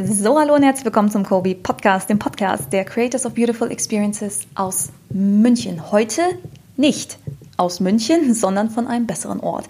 [0.00, 4.42] So, hallo und herzlich willkommen zum Kobi Podcast, dem Podcast der Creators of Beautiful Experiences
[4.54, 5.90] aus München.
[5.90, 6.22] Heute
[6.76, 7.18] nicht
[7.56, 9.66] aus München, sondern von einem besseren Ort.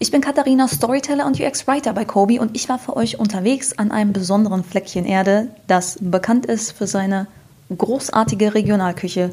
[0.00, 3.92] Ich bin Katharina, Storyteller und UX-Writer bei Kobi und ich war für euch unterwegs an
[3.92, 7.28] einem besonderen Fleckchen Erde, das bekannt ist für seine
[7.70, 9.30] großartige Regionalküche,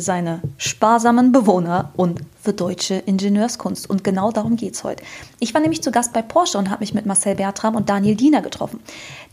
[0.00, 3.90] seine sparsamen Bewohner und für deutsche Ingenieurskunst.
[3.90, 5.02] Und genau darum geht es heute.
[5.40, 8.14] Ich war nämlich zu Gast bei Porsche und habe mich mit Marcel Bertram und Daniel
[8.14, 8.80] Diener getroffen.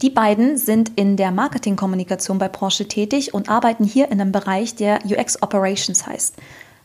[0.01, 4.75] Die beiden sind in der Marketingkommunikation bei Porsche tätig und arbeiten hier in einem Bereich,
[4.75, 6.35] der UX Operations heißt.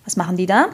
[0.05, 0.71] Was machen die da?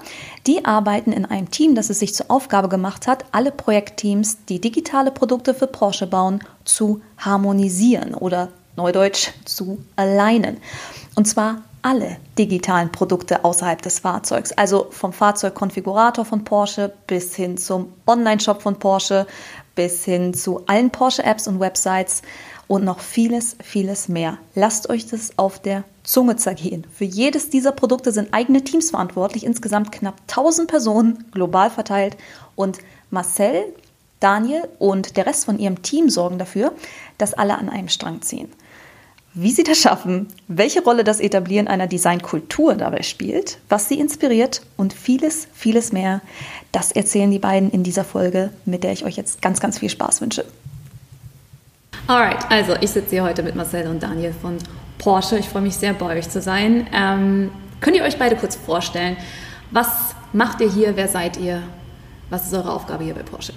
[0.46, 4.60] Die arbeiten in einem Team, das es sich zur Aufgabe gemacht hat, alle Projektteams, die
[4.60, 10.58] digitale Produkte für Porsche bauen, zu harmonisieren oder neudeutsch zu alignen.
[11.16, 17.56] Und zwar alle digitalen Produkte außerhalb des Fahrzeugs, also vom Fahrzeugkonfigurator von Porsche bis hin
[17.56, 19.26] zum Online-Shop von Porsche,
[19.74, 22.22] bis hin zu allen Porsche-Apps und Websites
[22.68, 24.38] und noch vieles, vieles mehr.
[24.54, 26.86] Lasst euch das auf der Zunge zergehen.
[26.92, 32.16] Für jedes dieser Produkte sind eigene Teams verantwortlich, insgesamt knapp 1000 Personen global verteilt
[32.54, 32.78] und
[33.10, 33.64] Marcel,
[34.20, 36.72] Daniel und der Rest von ihrem Team sorgen dafür,
[37.18, 38.50] dass alle an einem Strang ziehen.
[39.38, 44.62] Wie sie das schaffen, welche Rolle das Etablieren einer Designkultur dabei spielt, was sie inspiriert
[44.78, 46.22] und vieles, vieles mehr,
[46.72, 49.90] das erzählen die beiden in dieser Folge, mit der ich euch jetzt ganz, ganz viel
[49.90, 50.46] Spaß wünsche.
[52.06, 54.56] Alright, also ich sitze hier heute mit Marcel und Daniel von
[54.96, 55.38] Porsche.
[55.38, 56.86] Ich freue mich sehr, bei euch zu sein.
[56.94, 57.50] Ähm,
[57.82, 59.18] könnt ihr euch beide kurz vorstellen?
[59.70, 60.96] Was macht ihr hier?
[60.96, 61.62] Wer seid ihr?
[62.30, 63.52] Was ist eure Aufgabe hier bei Porsche?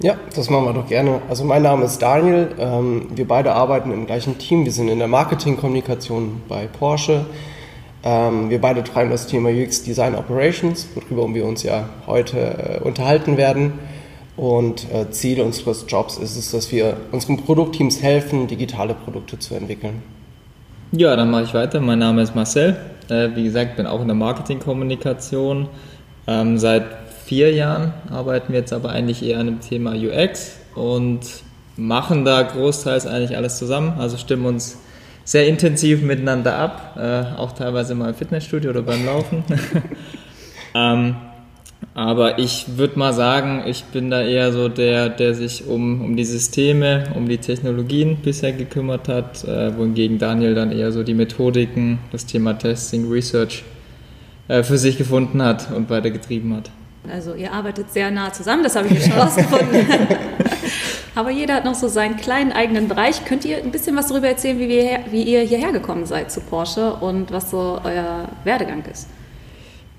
[0.00, 1.22] Ja, das machen wir doch gerne.
[1.28, 2.48] Also mein Name ist Daniel.
[2.58, 4.66] Ähm, wir beide arbeiten im gleichen Team.
[4.66, 7.24] Wir sind in der Marketingkommunikation bei Porsche.
[8.04, 12.86] Ähm, wir beide treiben das Thema UX Design Operations, worüber wir uns ja heute äh,
[12.86, 13.72] unterhalten werden.
[14.36, 19.54] Und äh, Ziel unseres Jobs ist es, dass wir unseren Produktteams helfen, digitale Produkte zu
[19.54, 20.02] entwickeln.
[20.92, 21.80] Ja, dann mache ich weiter.
[21.80, 22.76] Mein Name ist Marcel.
[23.08, 25.68] Äh, wie gesagt, bin auch in der Marketingkommunikation.
[26.26, 26.84] Ähm, seit
[27.26, 31.20] vier Jahren arbeiten wir jetzt aber eigentlich eher an dem Thema UX und
[31.76, 33.94] machen da großteils eigentlich alles zusammen.
[33.98, 34.78] Also stimmen uns
[35.24, 39.42] sehr intensiv miteinander ab, äh, auch teilweise mal im Fitnessstudio oder beim Laufen.
[40.74, 41.16] ähm,
[41.94, 46.16] aber ich würde mal sagen, ich bin da eher so der, der sich um, um
[46.16, 51.14] die Systeme, um die Technologien bisher gekümmert hat, äh, wohingegen Daniel dann eher so die
[51.14, 53.64] Methodiken, das Thema Testing, Research
[54.46, 56.70] äh, für sich gefunden hat und weitergetrieben hat.
[57.10, 59.86] Also ihr arbeitet sehr nah zusammen, das habe ich schon rausgefunden.
[61.14, 63.24] Aber jeder hat noch so seinen kleinen eigenen Bereich.
[63.24, 66.40] Könnt ihr ein bisschen was darüber erzählen, wie, wir, wie ihr hierher gekommen seid zu
[66.40, 69.08] Porsche und was so euer Werdegang ist?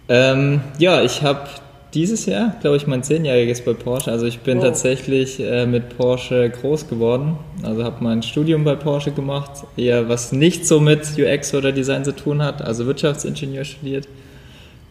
[0.09, 1.49] Ähm, ja, ich habe
[1.95, 4.11] dieses Jahr, glaube ich, mein zehnjähriges bei Porsche.
[4.11, 4.65] Also ich bin wow.
[4.65, 7.37] tatsächlich äh, mit Porsche groß geworden.
[7.63, 12.05] Also habe mein Studium bei Porsche gemacht, eher was nicht so mit UX oder Design
[12.05, 14.07] zu tun hat, also Wirtschaftsingenieur studiert.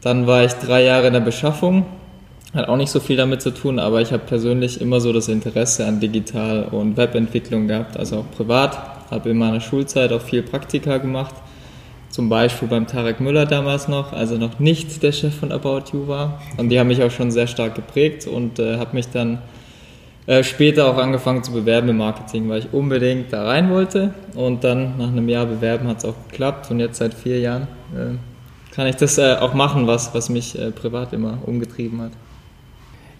[0.03, 1.87] Dann war ich drei Jahre in der Beschaffung
[2.57, 5.29] hat auch nicht so viel damit zu tun, aber ich habe persönlich immer so das
[5.29, 8.79] Interesse an Digital- und Webentwicklung gehabt, also auch privat.
[9.11, 11.35] Habe in meiner Schulzeit auch viel Praktika gemacht,
[12.11, 16.09] zum Beispiel beim Tarek Müller damals noch, also noch nicht der Chef von About You
[16.09, 16.41] war.
[16.57, 19.39] Und die haben mich auch schon sehr stark geprägt und äh, habe mich dann
[20.27, 24.15] äh, später auch angefangen zu bewerben im Marketing, weil ich unbedingt da rein wollte.
[24.35, 27.69] Und dann nach einem Jahr bewerben hat es auch geklappt und jetzt seit vier Jahren
[27.95, 28.17] äh,
[28.75, 32.13] kann ich das äh, auch machen, was, was mich äh, privat immer umgetrieben hat.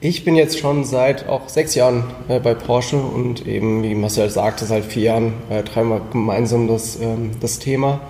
[0.01, 4.29] Ich bin jetzt schon seit auch sechs Jahren äh, bei Porsche und eben, wie Marcel
[4.29, 8.01] sagte, seit vier Jahren äh, treiben wir gemeinsam das, ähm, das Thema.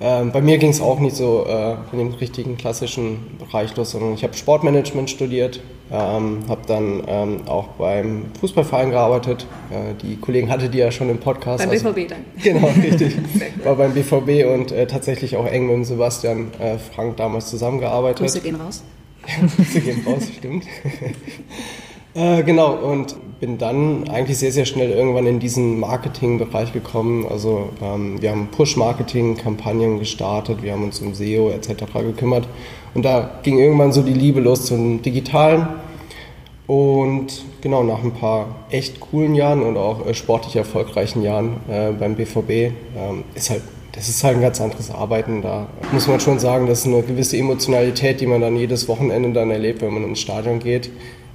[0.00, 3.90] Ähm, bei mir ging es auch nicht so äh, in dem richtigen klassischen Bereich los,
[3.90, 5.60] sondern ich habe Sportmanagement studiert,
[5.90, 9.46] ähm, habe dann ähm, auch beim Fußballverein gearbeitet.
[9.70, 11.62] Äh, die Kollegen hatte die ja schon im Podcast.
[11.62, 12.24] Beim also, BVB dann.
[12.42, 13.16] Genau, richtig.
[13.64, 18.20] War beim BVB und äh, tatsächlich auch eng mit dem Sebastian äh, Frank damals zusammengearbeitet.
[18.20, 18.82] Grüße gehen raus.
[19.72, 20.64] Sie gehen raus, stimmt.
[22.14, 27.26] äh, genau, und bin dann eigentlich sehr, sehr schnell irgendwann in diesen Marketingbereich gekommen.
[27.28, 31.84] Also ähm, wir haben Push-Marketing-Kampagnen gestartet, wir haben uns um SEO etc.
[31.92, 32.48] gekümmert.
[32.94, 35.68] Und da ging irgendwann so die Liebe los zum Digitalen.
[36.66, 41.92] Und genau, nach ein paar echt coolen Jahren und auch äh, sportlich erfolgreichen Jahren äh,
[41.92, 43.62] beim BVB ähm, ist halt
[43.96, 45.40] das ist halt ein ganz anderes Arbeiten.
[45.40, 49.32] Da muss man schon sagen, das ist eine gewisse Emotionalität, die man dann jedes Wochenende
[49.32, 50.90] dann erlebt, wenn man ins Stadion geht.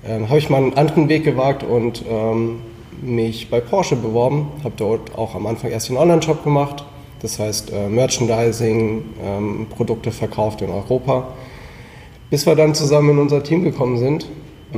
[0.05, 2.59] Ähm, habe ich mal einen anderen Weg gewagt und ähm,
[3.01, 4.49] mich bei Porsche beworben.
[4.63, 6.85] Habe dort auch am Anfang erst den Online-Shop gemacht.
[7.23, 11.29] Das heißt äh, Merchandising, ähm, Produkte verkauft in Europa.
[12.29, 14.27] Bis wir dann zusammen in unser Team gekommen sind.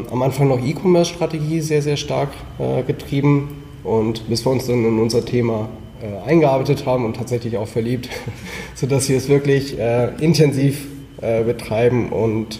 [0.09, 4.99] Am Anfang noch E-Commerce-Strategie sehr, sehr stark äh, getrieben Und bis wir uns dann in
[4.99, 5.67] unser Thema
[6.03, 8.09] äh, eingearbeitet haben und tatsächlich auch verliebt,
[8.75, 10.85] sodass wir es wirklich äh, intensiv
[11.21, 12.59] äh, betreiben und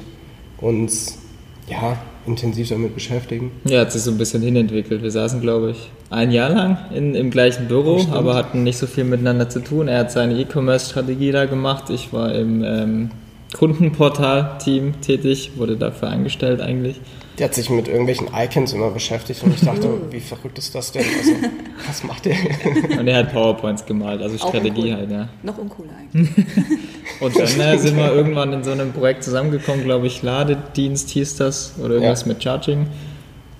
[0.60, 1.20] uns
[1.68, 3.52] ja, intensiv damit beschäftigen.
[3.66, 5.04] Ja, hat sich so ein bisschen hinentwickelt.
[5.04, 8.16] Wir saßen, glaube ich, ein Jahr lang in, im gleichen Büro, Stimmt.
[8.16, 9.90] aber hatten nicht so viel miteinander zu tun.
[9.90, 11.90] Er hat seine E-Commerce-Strategie da gemacht.
[11.90, 13.12] Ich war im ähm,
[13.54, 17.02] Kundenportal-Team tätig, wurde dafür eingestellt eigentlich.
[17.38, 20.92] Der hat sich mit irgendwelchen Icons immer beschäftigt und ich dachte, wie verrückt ist das
[20.92, 21.04] denn?
[21.18, 21.32] Also,
[21.88, 22.36] was macht der?
[23.00, 24.96] Und er hat PowerPoints gemalt, also Strategie uncool.
[24.96, 25.30] halt, ja.
[25.42, 26.30] Noch uncooler eigentlich.
[27.20, 31.38] und dann äh, sind wir irgendwann in so einem Projekt zusammengekommen, glaube ich, Ladedienst hieß
[31.38, 32.28] das oder irgendwas ja.
[32.28, 32.88] mit Charging.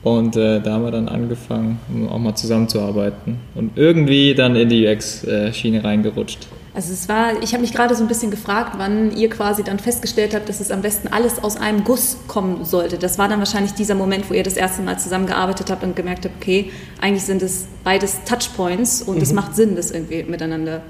[0.04, 4.68] Und äh, da haben wir dann angefangen, um auch mal zusammenzuarbeiten und irgendwie dann in
[4.68, 6.48] die UX-Schiene äh, reingerutscht.
[6.76, 9.78] Also es war, ich habe mich gerade so ein bisschen gefragt, wann ihr quasi dann
[9.78, 12.98] festgestellt habt, dass es am besten alles aus einem Guss kommen sollte.
[12.98, 16.26] Das war dann wahrscheinlich dieser Moment, wo ihr das erste Mal zusammengearbeitet habt und gemerkt
[16.26, 19.36] habt, okay, eigentlich sind es beides Touchpoints und es mhm.
[19.36, 20.82] macht Sinn, das irgendwie miteinander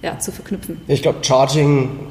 [0.00, 0.80] ja, zu verknüpfen.
[0.86, 2.06] Ich glaube, Charging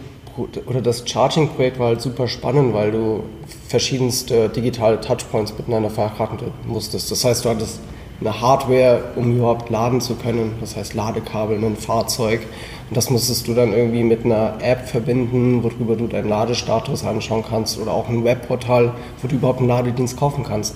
[0.68, 3.24] oder das Charging-Projekt war halt super spannend, weil du
[3.68, 7.12] verschiedenste digitale Touchpoints miteinander verheiraten musstest.
[7.12, 7.80] Das heißt, du hattest
[8.22, 12.42] eine Hardware, um überhaupt laden zu können, das heißt Ladekabel, ein Fahrzeug.
[12.90, 17.44] Und das musstest du dann irgendwie mit einer App verbinden, worüber du deinen Ladestatus anschauen
[17.48, 20.76] kannst oder auch ein Webportal, wo du überhaupt einen Ladedienst kaufen kannst.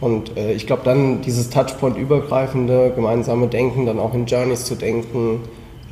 [0.00, 5.42] Und äh, ich glaube dann dieses Touchpoint-übergreifende gemeinsame Denken, dann auch in Journeys zu denken,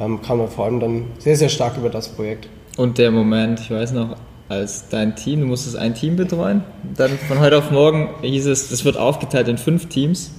[0.00, 2.49] ähm, kam dann vor allem dann sehr, sehr stark über das Projekt.
[2.76, 4.17] Und der Moment, ich weiß noch,
[4.49, 6.64] als dein Team, du musstest ein Team betreuen,
[6.96, 10.31] dann von heute auf morgen hieß es, es wird aufgeteilt in fünf Teams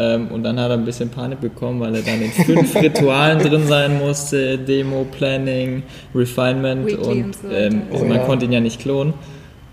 [0.00, 3.38] ähm, und dann hat er ein bisschen Panik bekommen, weil er dann in fünf Ritualen
[3.38, 5.82] drin sein musste, Demo, Planning,
[6.14, 8.24] Refinement Weekly und, ähm, oh, man ja.
[8.24, 9.12] konnte ihn ja nicht klonen.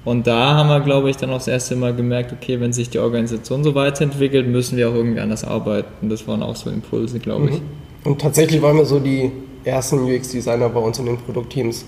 [0.04, 2.90] Und da haben wir, glaube ich, dann auch das erste Mal gemerkt, okay, wenn sich
[2.90, 6.10] die Organisation so weiterentwickelt, müssen wir auch irgendwie anders arbeiten.
[6.10, 7.56] Das waren auch so Impulse, glaube ich.
[7.60, 8.12] Mhm.
[8.12, 9.32] Und tatsächlich waren wir so die
[9.64, 11.86] ersten UX-Designer bei uns in den Produktteams.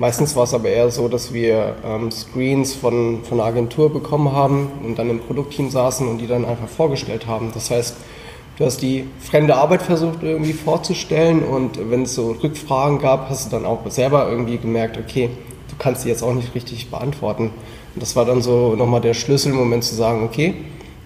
[0.00, 4.30] Meistens war es aber eher so, dass wir ähm, Screens von, von einer Agentur bekommen
[4.30, 7.50] haben und dann im Produktteam saßen und die dann einfach vorgestellt haben.
[7.52, 7.96] Das heißt,
[8.58, 13.46] du hast die fremde Arbeit versucht irgendwie vorzustellen und wenn es so Rückfragen gab, hast
[13.46, 15.30] du dann auch selber irgendwie gemerkt, okay,
[15.68, 17.50] du kannst die jetzt auch nicht richtig beantworten.
[17.94, 20.54] Und das war dann so nochmal der Schlüsselmoment zu sagen, okay,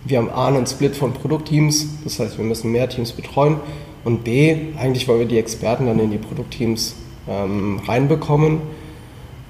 [0.05, 3.57] wir haben A, einen Split von Produktteams, das heißt, wir müssen mehr Teams betreuen
[4.05, 6.97] und B, eigentlich wollen wir die Experten dann in die Produktteams
[7.27, 8.61] ähm, reinbekommen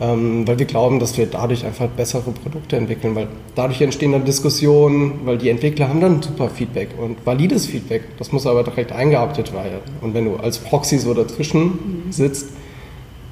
[0.02, 4.24] ähm, weil wir glauben, dass wir dadurch einfach bessere Produkte entwickeln, weil dadurch entstehen dann
[4.24, 8.90] Diskussionen, weil die Entwickler haben dann super Feedback und valides Feedback, das muss aber direkt
[8.90, 9.78] eingearbeitet werden.
[10.00, 11.62] Und wenn du als Proxy so dazwischen
[12.06, 12.12] mhm.
[12.12, 12.48] sitzt,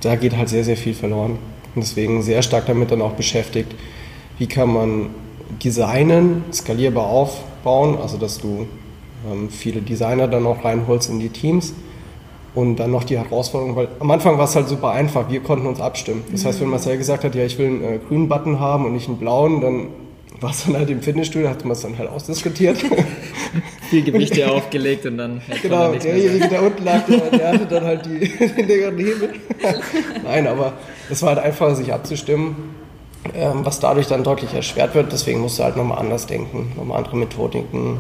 [0.00, 1.38] da geht halt sehr, sehr viel verloren.
[1.74, 3.74] Und deswegen sehr stark damit dann auch beschäftigt,
[4.38, 5.10] wie kann man
[5.62, 8.68] Designen skalierbar aufbauen, also dass du
[9.28, 11.74] ähm, viele Designer dann auch reinholst in die Teams
[12.54, 15.66] und dann noch die Herausforderung, weil am Anfang war es halt super einfach, wir konnten
[15.66, 16.24] uns abstimmen.
[16.32, 16.72] Das heißt, wenn mhm.
[16.72, 19.60] Marcel gesagt hat, ja, ich will einen äh, grünen Button haben und nicht einen blauen,
[19.60, 19.88] dann
[20.40, 22.78] war es dann halt im Fitnessstudio, hat man es dann halt ausdiskutiert.
[23.90, 25.42] Viel Gewichte aufgelegt und dann.
[25.62, 28.20] Genau, derjenige, der unten lag, der, der hatte dann halt die,
[28.56, 29.32] den längeren Hebel.
[30.24, 30.72] Nein, aber
[31.10, 32.56] es war halt einfacher, sich abzustimmen,
[33.34, 35.12] ähm, was dadurch dann deutlich erschwert wird.
[35.12, 37.98] Deswegen musst du halt nochmal anders denken, nochmal andere Methodiken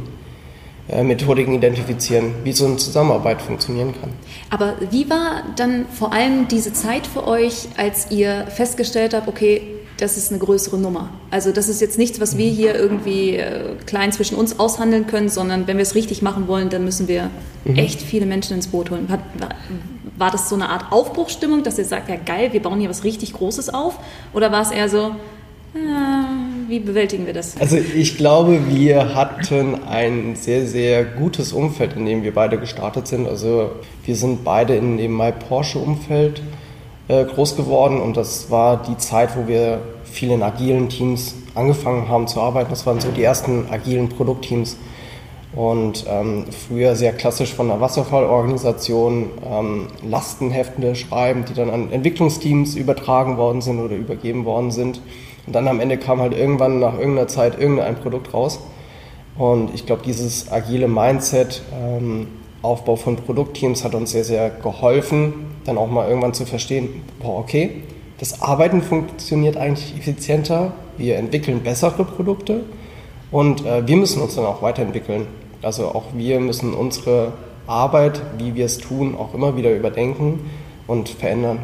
[1.02, 4.10] Methodiken identifizieren, wie so eine Zusammenarbeit funktionieren kann.
[4.50, 9.62] Aber wie war dann vor allem diese Zeit für euch, als ihr festgestellt habt, okay,
[10.00, 11.10] das ist eine größere Nummer.
[11.30, 15.28] Also das ist jetzt nichts, was wir hier irgendwie äh, klein zwischen uns aushandeln können,
[15.28, 17.30] sondern wenn wir es richtig machen wollen, dann müssen wir
[17.64, 17.76] mhm.
[17.76, 19.08] echt viele Menschen ins Boot holen.
[19.08, 19.18] War,
[20.16, 23.04] war das so eine Art Aufbruchsstimmung, dass ihr sagt, ja geil, wir bauen hier was
[23.04, 23.98] richtig Großes auf?
[24.32, 25.14] Oder war es eher so,
[25.74, 26.28] ja,
[26.70, 27.56] wie bewältigen wir das?
[27.60, 33.08] Also ich glaube, wir hatten ein sehr, sehr gutes Umfeld, in dem wir beide gestartet
[33.08, 33.26] sind.
[33.28, 33.72] Also
[34.04, 36.42] wir sind beide in dem My Porsche-Umfeld
[37.08, 42.08] äh, groß geworden und das war die Zeit, wo wir viel in agilen Teams angefangen
[42.08, 42.70] haben zu arbeiten.
[42.70, 44.76] Das waren so die ersten agilen Produktteams.
[45.52, 52.76] Und ähm, früher sehr klassisch von der Wasserfallorganisation ähm, Lastenhefte schreiben, die dann an Entwicklungsteams
[52.76, 55.00] übertragen worden sind oder übergeben worden sind.
[55.50, 58.60] Und dann am Ende kam halt irgendwann nach irgendeiner Zeit irgendein Produkt raus.
[59.36, 62.28] Und ich glaube, dieses agile Mindset, ähm,
[62.62, 67.40] Aufbau von Produktteams hat uns sehr, sehr geholfen, dann auch mal irgendwann zu verstehen, boah,
[67.40, 67.82] okay,
[68.18, 72.60] das Arbeiten funktioniert eigentlich effizienter, wir entwickeln bessere Produkte
[73.32, 75.26] und äh, wir müssen uns dann auch weiterentwickeln.
[75.62, 77.32] Also auch wir müssen unsere
[77.66, 80.48] Arbeit, wie wir es tun, auch immer wieder überdenken
[80.86, 81.58] und verändern.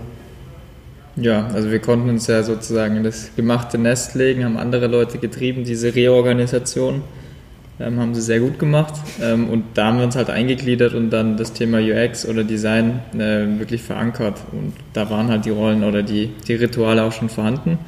[1.16, 5.18] Ja, also wir konnten uns ja sozusagen in das gemachte Nest legen, haben andere Leute
[5.18, 7.02] getrieben, diese Reorganisation.
[7.78, 8.94] ähm, haben sie sehr gut gemacht.
[9.22, 13.00] Ähm, und da haben wir uns halt eingegliedert und dann das Thema UX oder Design
[13.14, 14.40] äh, wirklich verankert.
[14.52, 17.78] Und da waren halt die Rollen oder die, die Rituale auch schon vorhanden.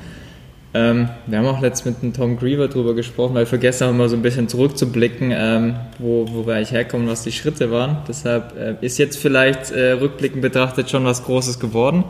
[0.74, 3.96] Ähm, wir haben auch letztens mit dem Tom Griever drüber gesprochen, weil ich vergessen habe,
[3.96, 7.98] mal so ein bisschen zurückzublicken, ähm, wo, wo wir eigentlich herkommen, was die Schritte waren.
[8.06, 12.04] Deshalb äh, ist jetzt vielleicht äh, rückblickend betrachtet schon was Großes geworden.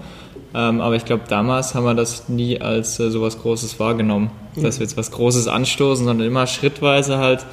[0.55, 4.31] Ähm, aber ich glaube, damals haben wir das nie als äh, so was Großes wahrgenommen,
[4.57, 4.63] mhm.
[4.63, 7.45] dass wir jetzt was Großes anstoßen, sondern immer schrittweise halt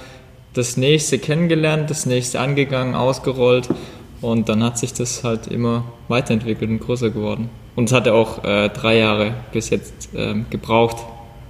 [0.53, 3.67] das nächste kennengelernt, das nächste angegangen, ausgerollt
[4.21, 7.49] und dann hat sich das halt immer weiterentwickelt und größer geworden.
[7.75, 10.97] Und es hat ja auch äh, drei Jahre bis jetzt ähm, gebraucht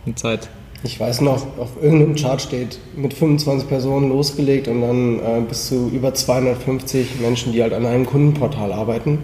[0.08, 0.50] in Zeit.
[0.84, 5.68] Ich weiß noch, auf irgendeinem Chart steht mit 25 Personen losgelegt und dann äh, bis
[5.68, 9.24] zu über 250 Menschen, die halt an einem Kundenportal arbeiten.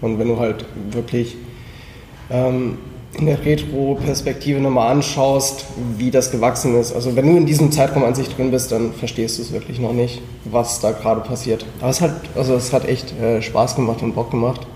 [0.00, 1.36] Und wenn du halt wirklich
[2.30, 2.78] ähm,
[3.14, 5.64] in der Retro-Perspektive nochmal anschaust,
[5.96, 6.92] wie das gewachsen ist.
[6.92, 9.80] Also wenn du in diesem Zeitraum an sich drin bist, dann verstehst du es wirklich
[9.80, 11.64] noch nicht, was da gerade passiert.
[11.80, 14.66] Aber es hat, also es hat echt äh, Spaß gemacht und Bock gemacht,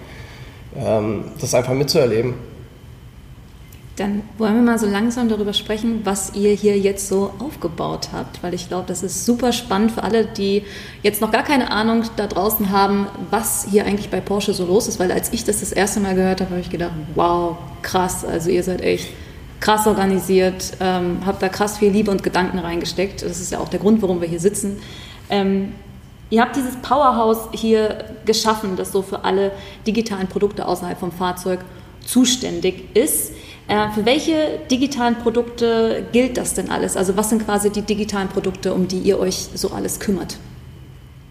[0.76, 2.34] ähm, das einfach mitzuerleben.
[3.96, 8.42] Dann wollen wir mal so langsam darüber sprechen, was ihr hier jetzt so aufgebaut habt,
[8.42, 10.64] weil ich glaube, das ist super spannend für alle, die
[11.02, 14.88] jetzt noch gar keine Ahnung da draußen haben, was hier eigentlich bei Porsche so los
[14.88, 18.24] ist, weil als ich das das erste Mal gehört habe, habe ich gedacht, wow, krass,
[18.24, 19.08] also ihr seid echt
[19.60, 23.22] krass organisiert, ähm, habt da krass viel Liebe und Gedanken reingesteckt.
[23.22, 24.78] Das ist ja auch der Grund, warum wir hier sitzen.
[25.30, 25.74] Ähm,
[26.30, 29.52] ihr habt dieses Powerhouse hier geschaffen, das so für alle
[29.86, 31.60] digitalen Produkte außerhalb vom Fahrzeug
[32.04, 33.32] zuständig ist.
[33.72, 36.94] Äh, für welche digitalen Produkte gilt das denn alles?
[36.94, 40.36] Also was sind quasi die digitalen Produkte, um die ihr euch so alles kümmert?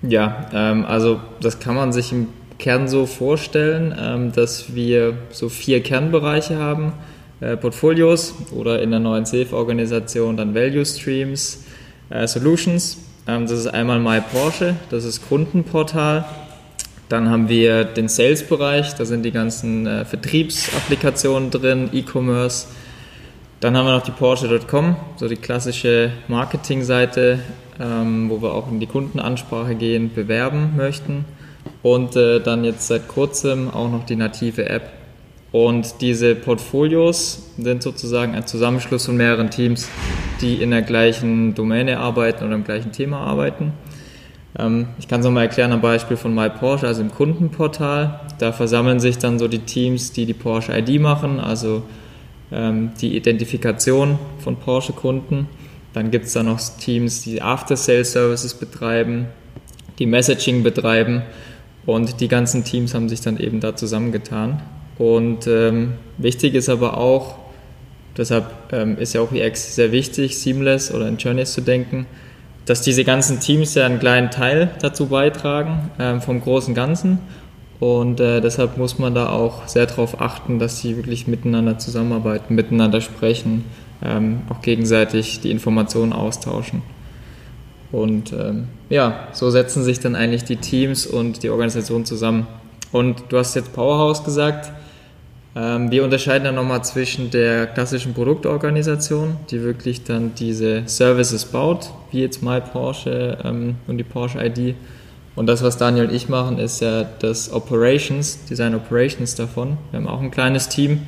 [0.02, 5.50] Ja, ähm, also das kann man sich im Kern so vorstellen, ähm, dass wir so
[5.50, 6.94] vier Kernbereiche haben.
[7.42, 11.64] Äh, Portfolios oder in der neuen Safe-Organisation dann Value Streams,
[12.10, 12.98] äh, Solutions.
[13.28, 16.26] Ähm, das ist einmal My Porsche, das ist Kundenportal.
[17.12, 22.68] Dann haben wir den Sales-Bereich, da sind die ganzen äh, Vertriebsapplikationen drin, E-Commerce.
[23.60, 27.40] Dann haben wir noch die Porsche.com, so die klassische Marketingseite,
[27.82, 31.26] ähm, wo wir auch in die Kundenansprache gehen, bewerben möchten.
[31.84, 34.90] Und äh, dann jetzt seit kurzem auch noch die native App.
[35.52, 39.90] Und diese Portfolios sind sozusagen ein Zusammenschluss von mehreren Teams,
[40.40, 43.74] die in der gleichen Domäne arbeiten oder im gleichen Thema arbeiten.
[44.58, 48.20] Ähm, ich kann es nochmal erklären am Beispiel von MyPorsche, also im Kundenportal.
[48.40, 51.84] Da versammeln sich dann so die Teams, die die Porsche ID machen, also
[52.52, 55.48] ähm, die Identifikation von Porsche-Kunden.
[55.94, 59.28] Dann gibt es da noch Teams, die After-Sales-Services betreiben,
[60.00, 61.24] die Messaging betreiben
[61.86, 64.62] und die ganzen Teams haben sich dann eben da zusammengetan.
[64.98, 67.36] Und ähm, wichtig ist aber auch,
[68.18, 72.06] deshalb ähm, ist ja auch UX sehr wichtig, seamless oder in Journeys zu denken,
[72.72, 77.20] dass diese ganzen Teams ja einen kleinen Teil dazu beitragen ähm, vom großen Ganzen.
[77.82, 82.56] Und äh, deshalb muss man da auch sehr darauf achten, dass sie wirklich miteinander zusammenarbeiten,
[82.56, 83.66] miteinander sprechen,
[84.02, 86.82] ähm, auch gegenseitig die Informationen austauschen.
[87.92, 92.48] Und ähm, ja, so setzen sich dann eigentlich die Teams und die Organisation zusammen.
[92.94, 94.72] Und du hast jetzt Powerhouse gesagt.
[95.56, 101.92] Ähm, wir unterscheiden dann nochmal zwischen der klassischen Produktorganisation, die wirklich dann diese Services baut,
[102.12, 104.76] wie jetzt My Porsche ähm, und die Porsche ID.
[105.36, 109.78] Und das, was Daniel und ich machen, ist ja das Operations, Design Operations davon.
[109.92, 111.02] Wir haben auch ein kleines Team.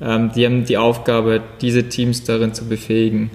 [0.00, 3.30] Ähm, die haben die Aufgabe, diese Teams darin zu befähigen,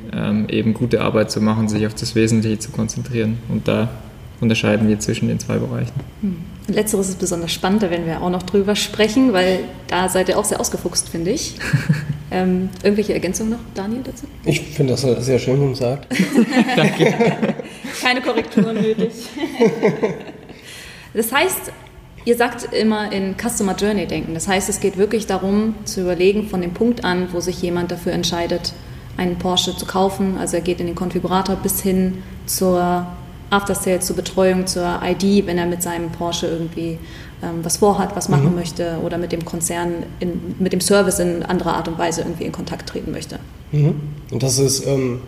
[0.50, 3.40] eben gute Arbeit zu machen, sich auf das Wesentliche zu konzentrieren.
[3.50, 3.90] Und da
[4.40, 5.94] unterscheiden wir zwischen den zwei Bereichen.
[6.22, 6.55] Hm.
[6.68, 10.40] Letzteres ist besonders spannend, da werden wir auch noch drüber sprechen, weil da seid ihr
[10.40, 11.56] auch sehr ausgefuchst, finde ich.
[12.32, 14.26] ähm, irgendwelche Ergänzungen noch, Daniel, dazu?
[14.46, 16.08] Ich finde das sehr schön, wie du sagt.
[16.76, 17.14] Danke.
[18.02, 19.12] Keine Korrekturen nötig.
[21.14, 21.72] das heißt,
[22.26, 24.34] ihr sagt immer in Customer Journey denken.
[24.34, 27.92] Das heißt, es geht wirklich darum, zu überlegen von dem Punkt an, wo sich jemand
[27.92, 28.74] dafür entscheidet,
[29.18, 30.38] einen Porsche zu kaufen.
[30.40, 33.06] Also er geht in den Konfigurator bis hin zur
[33.56, 37.00] After Sales zur Betreuung, zur ID, wenn er mit seinem Porsche irgendwie
[37.42, 38.56] ähm, was vorhat, was machen mhm.
[38.56, 42.44] möchte oder mit dem Konzern, in, mit dem Service in anderer Art und Weise irgendwie
[42.44, 43.40] in Kontakt treten möchte.
[43.72, 43.96] Mhm.
[44.32, 45.22] Und das ist, ähm,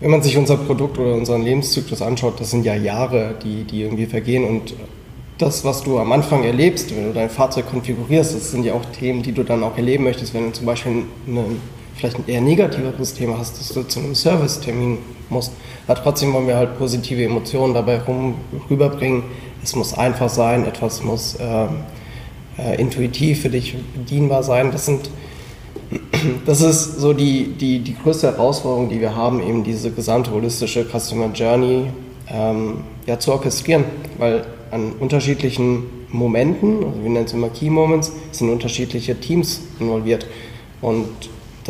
[0.00, 3.82] wenn man sich unser Produkt oder unseren Lebenszyklus anschaut, das sind ja Jahre, die, die
[3.82, 4.74] irgendwie vergehen und
[5.38, 8.84] das, was du am Anfang erlebst, wenn du dein Fahrzeug konfigurierst, das sind ja auch
[8.86, 11.44] Themen, die du dann auch erleben möchtest, wenn du zum Beispiel eine
[12.00, 14.98] vielleicht ein eher negativeres Thema hast, dass du zu einem Servicetermin
[15.30, 15.52] musst.
[15.86, 18.36] Aber trotzdem wollen wir halt positive Emotionen dabei rum,
[18.68, 19.22] rüberbringen.
[19.62, 21.66] Es muss einfach sein, etwas muss äh,
[22.58, 24.70] äh, intuitiv für dich bedienbar sein.
[24.72, 25.10] Das sind
[26.46, 30.84] Das ist so die, die, die größte Herausforderung, die wir haben, eben diese gesamte holistische
[30.84, 31.86] Customer Journey
[32.28, 33.84] ähm, ja, zu orchestrieren,
[34.18, 40.26] weil an unterschiedlichen Momenten, also wir nennen es immer Key Moments, sind unterschiedliche Teams involviert.
[40.80, 41.08] Und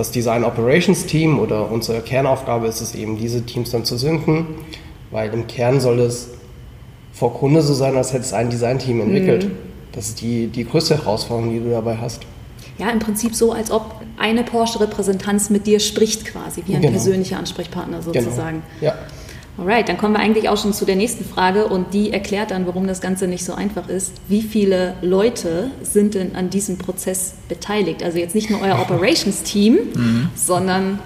[0.01, 4.47] das Design Operations Team oder unsere Kernaufgabe ist es eben, diese Teams dann zu synken,
[5.11, 6.31] weil im Kern soll es
[7.13, 9.45] vor Kunde so sein, als hätte es ein Design-Team entwickelt.
[9.45, 9.57] Mhm.
[9.93, 12.23] Das ist die, die größte Herausforderung, die du dabei hast.
[12.79, 16.93] Ja, im Prinzip so, als ob eine Porsche-Repräsentanz mit dir spricht quasi, wie ein genau.
[16.93, 18.13] persönlicher Ansprechpartner genau.
[18.13, 18.63] sozusagen.
[18.81, 18.93] Genau.
[18.93, 18.99] Ja.
[19.59, 22.67] Alright, dann kommen wir eigentlich auch schon zu der nächsten Frage und die erklärt dann,
[22.67, 24.13] warum das Ganze nicht so einfach ist.
[24.29, 28.03] Wie viele Leute sind denn an diesem Prozess beteiligt?
[28.03, 30.29] Also jetzt nicht nur euer Operations-Team, mhm.
[30.35, 30.99] sondern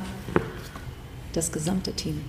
[1.33, 2.21] das gesamte Team.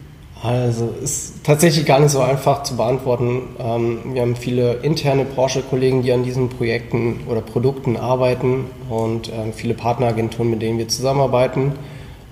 [0.42, 3.44] Also ist tatsächlich gar nicht so einfach zu beantworten.
[3.58, 9.54] Ähm, wir haben viele interne Porsche-Kollegen, die an diesen Projekten oder Produkten arbeiten und ähm,
[9.54, 11.74] viele Partneragenturen, mit denen wir zusammenarbeiten.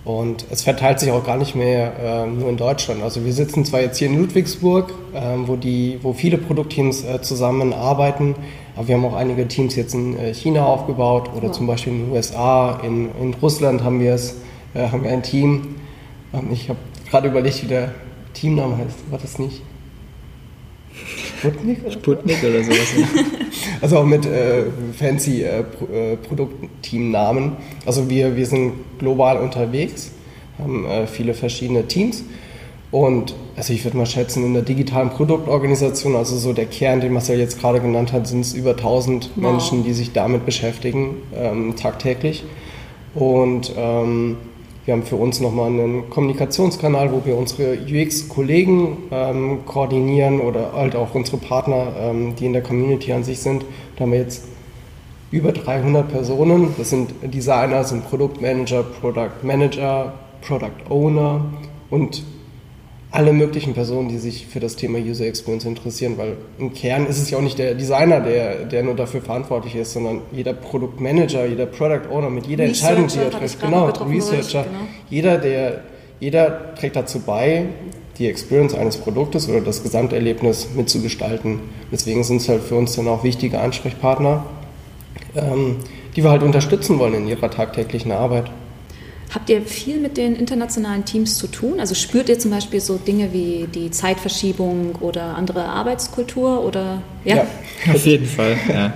[0.06, 3.02] Und es verteilt sich auch gar nicht mehr äh, nur in Deutschland.
[3.02, 7.22] Also wir sitzen zwar jetzt hier in Ludwigsburg, äh, wo, die, wo viele Produktteams äh,
[7.22, 8.36] zusammenarbeiten,
[8.76, 11.52] aber wir haben auch einige Teams jetzt in äh, China aufgebaut oder ja.
[11.54, 14.42] zum Beispiel in den USA, in, in Russland haben wir es,
[14.74, 15.76] äh, haben wir ein Team.
[16.34, 16.80] Ähm, ich habe
[17.10, 17.94] gerade überlegt, wie der
[18.34, 19.10] Teamname heißt.
[19.10, 19.62] War das nicht?
[21.44, 21.80] Sputnik?
[21.82, 22.94] Oder Sputnik oder sowas.
[23.82, 24.64] also auch mit äh,
[24.98, 27.54] fancy äh, Pro äh, Produktteamnamen.
[27.86, 30.12] Also wir, wir sind global unterwegs,
[30.58, 32.24] haben äh, viele verschiedene Teams.
[32.92, 37.12] Und also ich würde mal schätzen, in der digitalen Produktorganisation, also so der Kern, den
[37.12, 39.52] Marcel jetzt gerade genannt hat, sind es über 1000 wow.
[39.52, 42.44] Menschen, die sich damit beschäftigen, ähm, tagtäglich.
[43.16, 44.38] Und ähm,
[44.86, 50.96] wir haben für uns nochmal einen Kommunikationskanal, wo wir unsere UX-Kollegen ähm, koordinieren oder halt
[50.96, 53.64] auch unsere Partner, ähm, die in der Community an sich sind.
[53.96, 54.44] Da haben wir jetzt
[55.32, 56.76] über 300 Personen.
[56.78, 61.46] Das sind Designer, sind Produktmanager, Product Manager, Product Owner
[61.90, 62.24] und
[63.14, 67.20] alle möglichen Personen, die sich für das Thema User Experience interessieren, weil im Kern ist
[67.20, 71.46] es ja auch nicht der Designer, der, der nur dafür verantwortlich ist, sondern jeder Produktmanager,
[71.46, 74.76] jeder Product Owner mit jeder Researcher, Entscheidung, die er trifft, genau, Researcher, genau.
[75.12, 75.82] jeder, der,
[76.20, 77.66] jeder trägt dazu bei,
[78.18, 81.60] die Experience eines Produktes oder das Gesamterlebnis mitzugestalten.
[81.92, 84.44] Deswegen sind es halt für uns dann auch wichtige Ansprechpartner,
[85.36, 85.78] ähm,
[86.16, 88.50] die wir halt unterstützen wollen in ihrer tagtäglichen Arbeit.
[89.34, 91.80] Habt ihr viel mit den internationalen Teams zu tun?
[91.80, 96.64] Also spürt ihr zum Beispiel so Dinge wie die Zeitverschiebung oder andere Arbeitskultur?
[96.64, 97.38] Oder, ja?
[97.38, 97.44] ja
[97.94, 98.56] auf jeden Fall.
[98.72, 98.94] Ja.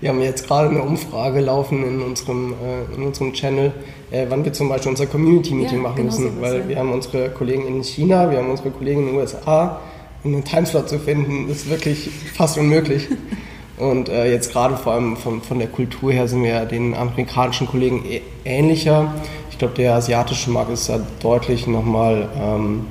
[0.00, 3.72] Wir haben jetzt gerade eine Umfrage laufen in unserem, äh, in unserem Channel,
[4.10, 6.36] äh, wann wir zum Beispiel unser Community-Meeting ja, machen genau müssen.
[6.36, 6.68] So weil ja.
[6.68, 9.80] wir haben unsere Kollegen in China, wir haben unsere Kollegen in den USA.
[10.24, 13.08] Und einen Timeslot zu finden, ist wirklich fast unmöglich.
[13.78, 17.66] Und äh, jetzt gerade vor allem von, von der Kultur her sind wir den amerikanischen
[17.66, 18.04] Kollegen
[18.44, 19.12] ähnlicher.
[19.56, 22.84] Ich glaube, der asiatische Markt ist da deutlich nochmal ähm,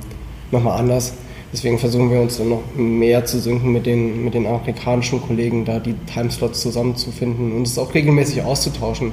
[0.50, 1.12] noch anders.
[1.52, 5.64] Deswegen versuchen wir uns dann noch mehr zu sinken mit den, mit den amerikanischen Kollegen,
[5.64, 9.12] da die Timeslots zusammenzufinden und es auch regelmäßig auszutauschen.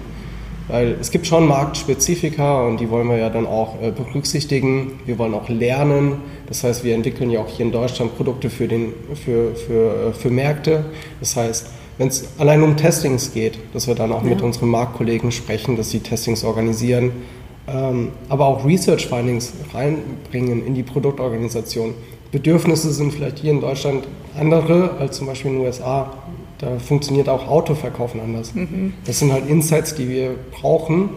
[0.68, 4.94] Weil es gibt schon Marktspezifika und die wollen wir ja dann auch äh, berücksichtigen.
[5.06, 6.24] Wir wollen auch lernen.
[6.48, 10.13] Das heißt, wir entwickeln ja auch hier in Deutschland Produkte für, den, für, für, äh,
[10.13, 10.86] für Märkte.
[11.20, 11.68] Das heißt,
[12.00, 14.30] wenn es allein um Testings geht, dass wir dann auch ja.
[14.30, 17.12] mit unseren Marktkollegen sprechen, dass sie Testings organisieren,
[17.65, 21.93] aber auch Research Findings reinbringen in die Produktorganisation.
[22.32, 24.06] Bedürfnisse sind vielleicht hier in Deutschland
[24.38, 26.13] andere als zum Beispiel in den USA.
[26.58, 28.54] Da funktioniert auch Autoverkaufen anders.
[28.56, 28.93] Mhm.
[29.06, 31.10] Das sind halt Insights, die wir brauchen,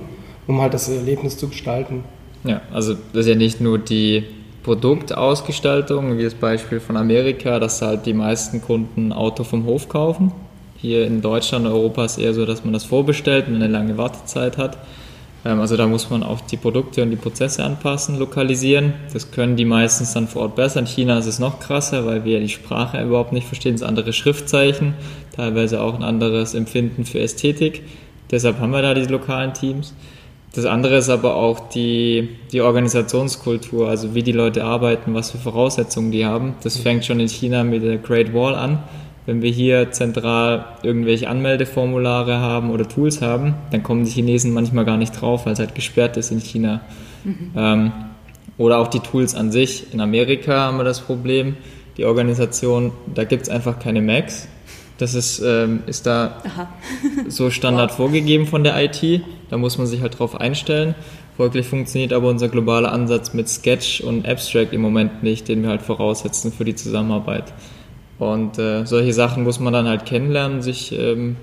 [0.46, 2.04] um halt das Erlebnis zu gestalten.
[2.44, 4.24] Ja, also das ist ja nicht nur die
[4.62, 10.32] Produktausgestaltung, wie das Beispiel von Amerika, dass halt die meisten Kunden Auto vom Hof kaufen.
[10.76, 14.59] Hier in Deutschland, Europa ist eher so, dass man das vorbestellt und eine lange Wartezeit
[14.59, 14.78] hat.
[15.46, 18.94] Ähm, also da muss man auch die Produkte und die Prozesse anpassen, lokalisieren.
[19.12, 20.80] Das können die meistens dann vor Ort besser.
[20.80, 23.74] In China ist es noch krasser, weil wir die Sprache überhaupt nicht verstehen.
[23.74, 24.94] Es sind andere Schriftzeichen,
[25.35, 27.82] teilweise auch ein anderes Empfinden für Ästhetik.
[28.30, 29.94] Deshalb haben wir da diese lokalen Teams.
[30.52, 35.38] Das andere ist aber auch die, die Organisationskultur, also wie die Leute arbeiten, was für
[35.38, 36.54] Voraussetzungen die haben.
[36.62, 38.82] Das fängt schon in China mit der Great Wall an
[39.27, 44.85] wenn wir hier zentral irgendwelche Anmeldeformulare haben oder Tools haben, dann kommen die Chinesen manchmal
[44.85, 46.81] gar nicht drauf, weil es halt gesperrt ist in China.
[47.25, 47.51] Mhm.
[47.57, 47.93] Ähm,
[48.57, 49.93] oder auch die Tools an sich.
[49.93, 51.57] In Amerika haben wir das Problem,
[51.97, 54.49] die Organisation, da gibt es einfach keine Macs.
[54.99, 56.43] Das ist, ähm, ist da
[57.29, 57.97] so Standard wow.
[57.97, 59.23] vorgegeben von der IT.
[59.51, 60.95] Da muss man sich halt drauf einstellen.
[61.37, 65.69] Folglich funktioniert aber unser globaler Ansatz mit Sketch und Abstract im Moment nicht, den wir
[65.69, 67.53] halt voraussetzen für die Zusammenarbeit.
[68.18, 71.37] Und äh, solche Sachen muss man dann halt kennenlernen, sich ähm,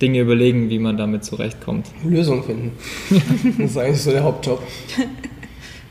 [0.00, 1.86] Dinge überlegen, wie man damit zurechtkommt.
[2.04, 2.72] Lösungen finden.
[3.58, 4.60] das ist eigentlich so der Hauptjob.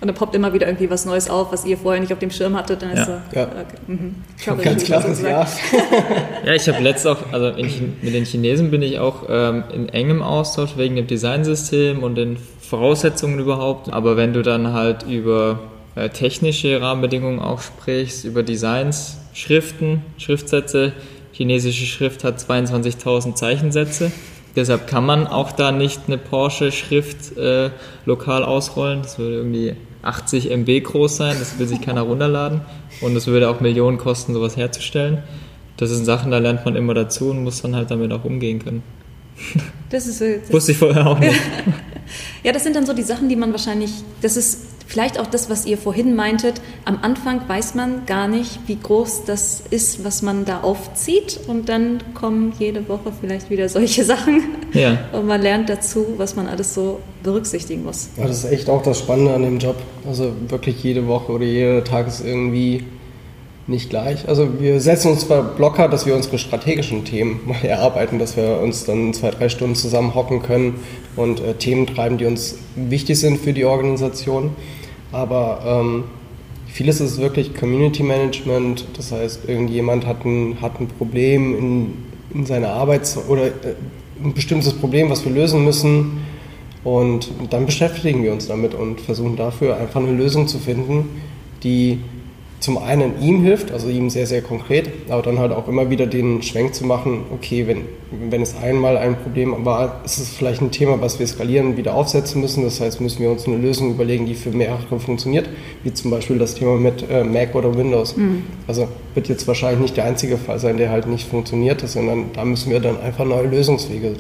[0.02, 2.32] Und dann poppt immer wieder irgendwie was Neues auf, was ihr vorher nicht auf dem
[2.32, 2.82] Schirm hattet.
[2.82, 3.02] Dann ja.
[3.02, 3.48] ist so, ja.
[3.48, 3.78] okay.
[3.88, 4.16] mhm.
[4.64, 5.46] Ganz klares Ja.
[6.46, 9.90] ja, ich habe letzt auch, also in, mit den Chinesen bin ich auch ähm, in
[9.90, 13.92] engem Austausch wegen dem Designsystem und den Voraussetzungen überhaupt.
[13.92, 15.60] Aber wenn du dann halt über
[15.96, 20.92] äh, technische Rahmenbedingungen auch sprichst, über Designs, Schriften, Schriftsätze,
[21.32, 24.12] chinesische Schrift hat 22.000 Zeichensätze.
[24.54, 27.70] Deshalb kann man auch da nicht eine Porsche-Schrift äh,
[28.06, 29.02] lokal ausrollen.
[29.02, 32.62] Das würde irgendwie 80 MB groß sein, das will sich keiner runterladen.
[33.00, 35.24] Und es würde auch Millionen kosten, sowas herzustellen.
[35.78, 38.60] Das sind Sachen, da lernt man immer dazu und muss dann halt damit auch umgehen
[38.60, 38.84] können.
[39.90, 41.40] Das ist, das Wusste ich vorher auch nicht.
[42.44, 45.50] ja, das sind dann so die Sachen, die man wahrscheinlich, das ist vielleicht auch das,
[45.50, 46.62] was ihr vorhin meintet.
[46.84, 51.40] Am Anfang weiß man gar nicht, wie groß das ist, was man da aufzieht.
[51.48, 54.42] Und dann kommen jede Woche vielleicht wieder solche Sachen.
[54.74, 54.98] Ja.
[55.14, 58.10] Und man lernt dazu, was man alles so berücksichtigen muss.
[58.18, 59.76] Ja, das ist echt auch das Spannende an dem Job.
[60.08, 62.84] Also wirklich jede Woche oder jeder Tag ist irgendwie
[63.68, 64.28] nicht gleich.
[64.28, 68.60] Also wir setzen uns zwar Blocker, dass wir unsere strategischen Themen mal erarbeiten, dass wir
[68.60, 70.80] uns dann zwei, drei Stunden zusammen hocken können
[71.16, 74.56] und äh, Themen treiben, die uns wichtig sind für die Organisation.
[75.12, 76.04] Aber ähm,
[76.68, 78.86] vieles ist wirklich Community Management.
[78.96, 81.94] Das heißt, irgendjemand hat ein, hat ein Problem in,
[82.34, 83.76] in seiner Arbeit oder äh,
[84.24, 86.26] ein bestimmtes Problem, was wir lösen müssen.
[86.84, 91.22] Und dann beschäftigen wir uns damit und versuchen dafür einfach eine Lösung zu finden,
[91.64, 92.00] die
[92.60, 96.08] zum einen ihm hilft, also ihm sehr, sehr konkret, aber dann halt auch immer wieder
[96.08, 97.86] den Schwenk zu machen, okay, wenn,
[98.30, 101.96] wenn es einmal ein Problem war, ist es vielleicht ein Thema, was wir skalieren, wieder
[101.96, 102.64] aufsetzen müssen.
[102.64, 105.50] Das heißt, müssen wir uns eine Lösung überlegen, die für mehrere funktioniert,
[105.84, 108.18] wie zum Beispiel das Thema mit äh, Mac oder Windows.
[108.18, 108.44] Mhm.
[108.68, 112.44] Also wird jetzt wahrscheinlich nicht der einzige Fall sein, der halt nicht funktioniert, sondern da
[112.44, 114.16] müssen wir dann einfach neue Lösungswege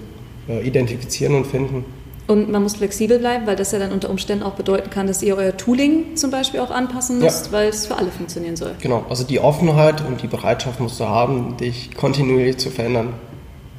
[0.48, 1.84] äh, identifizieren und finden.
[2.30, 5.24] Und man muss flexibel bleiben, weil das ja dann unter Umständen auch bedeuten kann, dass
[5.24, 7.54] ihr euer Tooling zum Beispiel auch anpassen müsst, ja.
[7.54, 8.76] weil es für alle funktionieren soll.
[8.80, 13.16] Genau, also die Offenheit und die Bereitschaft musst du haben, dich kontinuierlich zu verändern.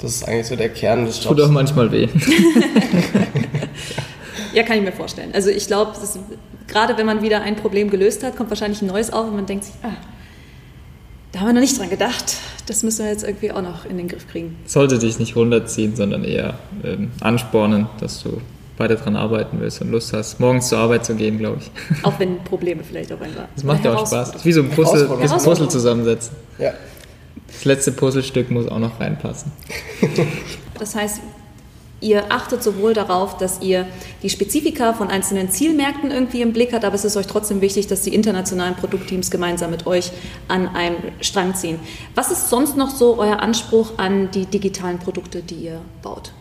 [0.01, 1.37] Das ist eigentlich so der Kern des Jobs.
[1.37, 2.09] Tut auch manchmal weh.
[4.53, 5.31] ja, kann ich mir vorstellen.
[5.33, 5.93] Also ich glaube,
[6.67, 9.47] gerade wenn man wieder ein Problem gelöst hat, kommt wahrscheinlich ein neues auf und man
[9.47, 9.93] denkt sich, ah,
[11.33, 12.37] da haben wir noch nicht dran gedacht.
[12.67, 14.57] Das müssen wir jetzt irgendwie auch noch in den Griff kriegen.
[14.67, 18.41] Sollte dich nicht runterziehen, sondern eher ähm, anspornen, dass du
[18.79, 21.71] weiter dran arbeiten willst und Lust hast, morgens zur Arbeit zu gehen, glaube ich.
[22.03, 23.45] Auch wenn Probleme vielleicht auch einfach.
[23.55, 24.33] Das macht ja auch Spaß.
[24.33, 26.35] Das ist wie so ein Puzzle, Puzzle zusammensetzen.
[26.59, 26.73] Ja.
[27.47, 29.53] Das letzte Puzzlestück muss auch noch reinpassen.
[30.79, 31.21] Das heißt,
[32.01, 33.87] Ihr achtet sowohl darauf, dass ihr
[34.23, 37.89] die Spezifika von einzelnen Zielmärkten irgendwie im Blick habt, aber es ist euch trotzdem wichtig,
[37.89, 40.11] dass die internationalen Produktteams gemeinsam mit euch
[40.49, 41.79] an einem Strang ziehen.
[42.15, 46.33] Was ist sonst noch so euer Anspruch an die digitalen Produkte, die ihr baut?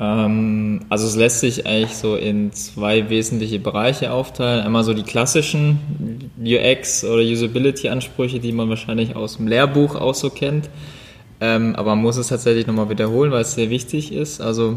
[0.00, 4.64] Ähm, also es lässt sich eigentlich so in zwei wesentliche Bereiche aufteilen.
[4.64, 10.30] Einmal so die klassischen UX- oder Usability-Ansprüche, die man wahrscheinlich aus dem Lehrbuch auch so
[10.30, 10.68] kennt.
[11.40, 14.40] Ähm, aber man muss es tatsächlich nochmal wiederholen, weil es sehr wichtig ist.
[14.40, 14.76] Also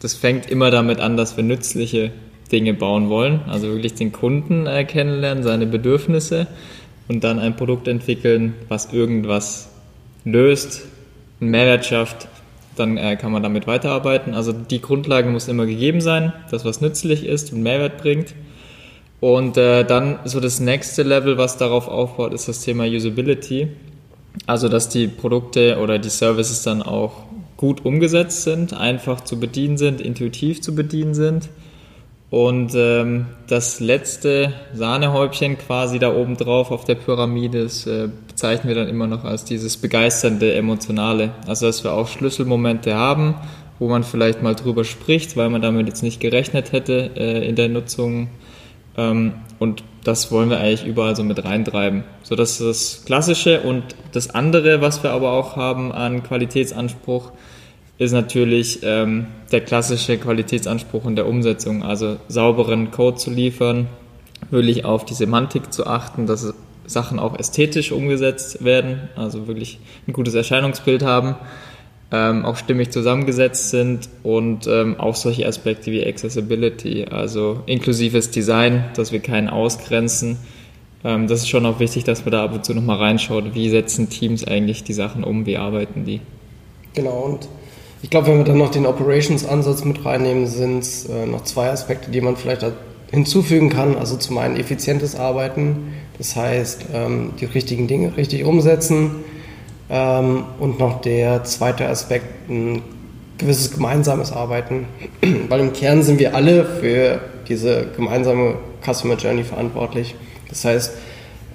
[0.00, 2.12] das fängt immer damit an, dass wir nützliche
[2.52, 3.40] Dinge bauen wollen.
[3.48, 6.46] Also wirklich den Kunden äh, kennenlernen, seine Bedürfnisse
[7.08, 9.68] und dann ein Produkt entwickeln, was irgendwas
[10.24, 10.82] löst,
[11.40, 12.28] einen Mehrwert schafft.
[12.76, 14.34] Dann äh, kann man damit weiterarbeiten.
[14.34, 18.34] Also die Grundlage muss immer gegeben sein, dass was nützlich ist und Mehrwert bringt.
[19.20, 23.68] Und äh, dann so das nächste Level, was darauf aufbaut, ist das Thema Usability.
[24.46, 27.24] Also, dass die Produkte oder die Services dann auch
[27.56, 31.48] gut umgesetzt sind, einfach zu bedienen sind, intuitiv zu bedienen sind.
[32.28, 38.68] Und ähm, das letzte Sahnehäubchen quasi da oben drauf auf der Pyramide, das äh, bezeichnen
[38.68, 41.30] wir dann immer noch als dieses begeisternde Emotionale.
[41.46, 43.36] Also, dass wir auch Schlüsselmomente haben,
[43.78, 47.54] wo man vielleicht mal drüber spricht, weil man damit jetzt nicht gerechnet hätte äh, in
[47.54, 48.28] der Nutzung.
[48.96, 52.04] Ähm, und das wollen wir eigentlich überall so mit reintreiben.
[52.22, 53.62] So, das ist das Klassische.
[53.62, 57.32] Und das andere, was wir aber auch haben an Qualitätsanspruch,
[57.98, 61.82] ist natürlich ähm, der klassische Qualitätsanspruch in der Umsetzung.
[61.82, 63.88] Also sauberen Code zu liefern,
[64.50, 66.54] wirklich auf die Semantik zu achten, dass
[66.86, 71.34] Sachen auch ästhetisch umgesetzt werden, also wirklich ein gutes Erscheinungsbild haben
[72.12, 78.84] ähm, auch stimmig zusammengesetzt sind und ähm, auch solche Aspekte wie Accessibility, also inklusives Design,
[78.94, 80.38] dass wir keinen ausgrenzen.
[81.04, 83.68] Ähm, das ist schon auch wichtig, dass man da ab und zu nochmal reinschaut, wie
[83.70, 86.20] setzen Teams eigentlich die Sachen um, wie arbeiten die.
[86.94, 87.48] Genau, und
[88.02, 91.70] ich glaube, wenn wir dann noch den Operations-Ansatz mit reinnehmen, sind es äh, noch zwei
[91.70, 92.64] Aspekte, die man vielleicht
[93.10, 93.96] hinzufügen kann.
[93.96, 99.24] Also zum einen effizientes Arbeiten, das heißt ähm, die richtigen Dinge richtig umsetzen,
[99.88, 102.82] und noch der zweite Aspekt, ein
[103.38, 104.86] gewisses gemeinsames Arbeiten,
[105.48, 110.14] weil im Kern sind wir alle für diese gemeinsame Customer Journey verantwortlich.
[110.48, 110.92] Das heißt,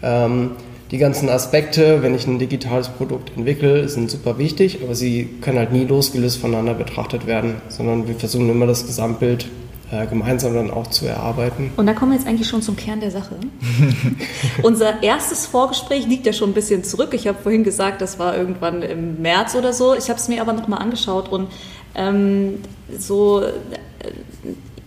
[0.04, 0.52] ähm,
[0.92, 5.58] die ganzen Aspekte, wenn ich ein digitales Produkt entwickle, sind super wichtig, aber sie können
[5.58, 9.48] halt nie losgelöst voneinander betrachtet werden, sondern wir versuchen immer das Gesamtbild
[10.10, 11.72] gemeinsam dann auch zu erarbeiten.
[11.76, 13.36] Und da kommen wir jetzt eigentlich schon zum Kern der Sache.
[14.64, 17.10] Unser erstes Vorgespräch liegt ja schon ein bisschen zurück.
[17.14, 19.94] Ich habe vorhin gesagt, das war irgendwann im März oder so.
[19.94, 21.50] Ich habe es mir aber nochmal angeschaut und
[21.96, 22.60] ähm,
[22.98, 23.52] so äh,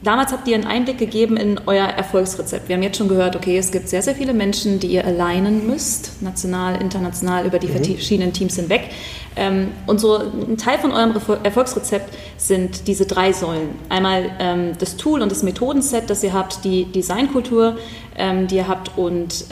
[0.05, 2.69] Damals habt ihr einen Einblick gegeben in euer Erfolgsrezept.
[2.69, 5.67] Wir haben jetzt schon gehört, okay, es gibt sehr, sehr viele Menschen, die ihr alignen
[5.67, 7.97] müsst, national, international, über die mhm.
[7.97, 8.91] verschiedenen Teams hinweg.
[9.35, 13.71] Ähm, und so ein Teil von eurem Erfolgsrezept sind diese drei Säulen.
[13.89, 17.79] Einmal ähm, das Tool und das Methodenset, das ihr habt, die Designkultur,
[18.19, 19.47] ähm, die ihr habt und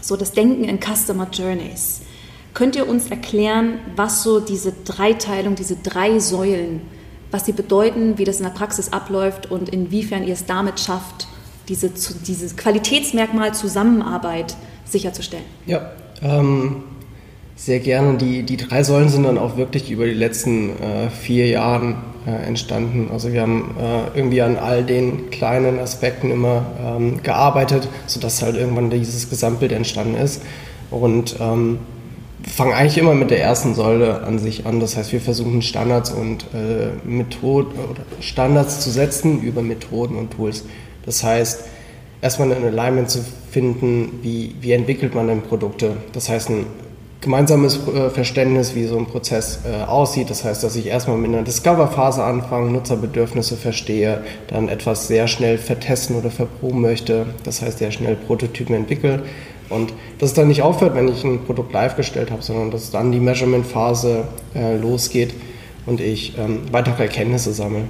[0.00, 2.00] so das Denken in Customer Journeys.
[2.54, 6.80] Könnt ihr uns erklären, was so diese Dreiteilung, diese drei Säulen
[7.30, 11.26] was sie bedeuten, wie das in der Praxis abläuft und inwiefern ihr es damit schafft,
[11.68, 11.90] diese,
[12.26, 15.44] dieses Qualitätsmerkmal Zusammenarbeit sicherzustellen.
[15.66, 15.90] Ja,
[16.22, 16.84] ähm,
[17.56, 18.18] sehr gerne.
[18.18, 22.30] Die, die drei Säulen sind dann auch wirklich über die letzten äh, vier Jahre äh,
[22.46, 23.08] entstanden.
[23.12, 28.56] Also wir haben äh, irgendwie an all den kleinen Aspekten immer ähm, gearbeitet, sodass halt
[28.56, 30.42] irgendwann dieses Gesamtbild entstanden ist.
[30.90, 31.78] Und ähm,
[32.46, 34.80] fangen eigentlich immer mit der ersten Säule an sich an.
[34.80, 40.32] Das heißt, wir versuchen Standards und äh, Methoden oder Standards zu setzen über Methoden und
[40.32, 40.64] Tools.
[41.04, 41.64] Das heißt,
[42.22, 45.96] erstmal ein Alignment zu finden, wie, wie entwickelt man denn Produkte.
[46.12, 46.66] Das heißt, ein
[47.20, 50.30] gemeinsames äh, Verständnis, wie so ein Prozess äh, aussieht.
[50.30, 55.58] Das heißt, dass ich erstmal mit einer Discover-Phase anfange, Nutzerbedürfnisse verstehe, dann etwas sehr schnell
[55.58, 57.26] vertesten oder verproben möchte.
[57.42, 59.24] Das heißt, sehr schnell Prototypen entwickle
[59.68, 62.90] und dass es dann nicht aufhört, wenn ich ein Produkt live gestellt habe, sondern dass
[62.90, 64.24] dann die Measurement-Phase
[64.54, 65.34] äh, losgeht
[65.86, 67.82] und ich ähm, weitere Erkenntnisse sammle.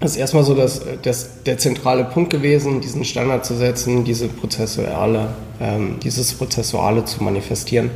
[0.00, 4.28] Das ist erstmal so das, das, der zentrale Punkt gewesen, diesen Standard zu setzen, diese
[4.28, 5.28] prozessuale,
[5.60, 7.90] ähm, dieses Prozessuale zu manifestieren.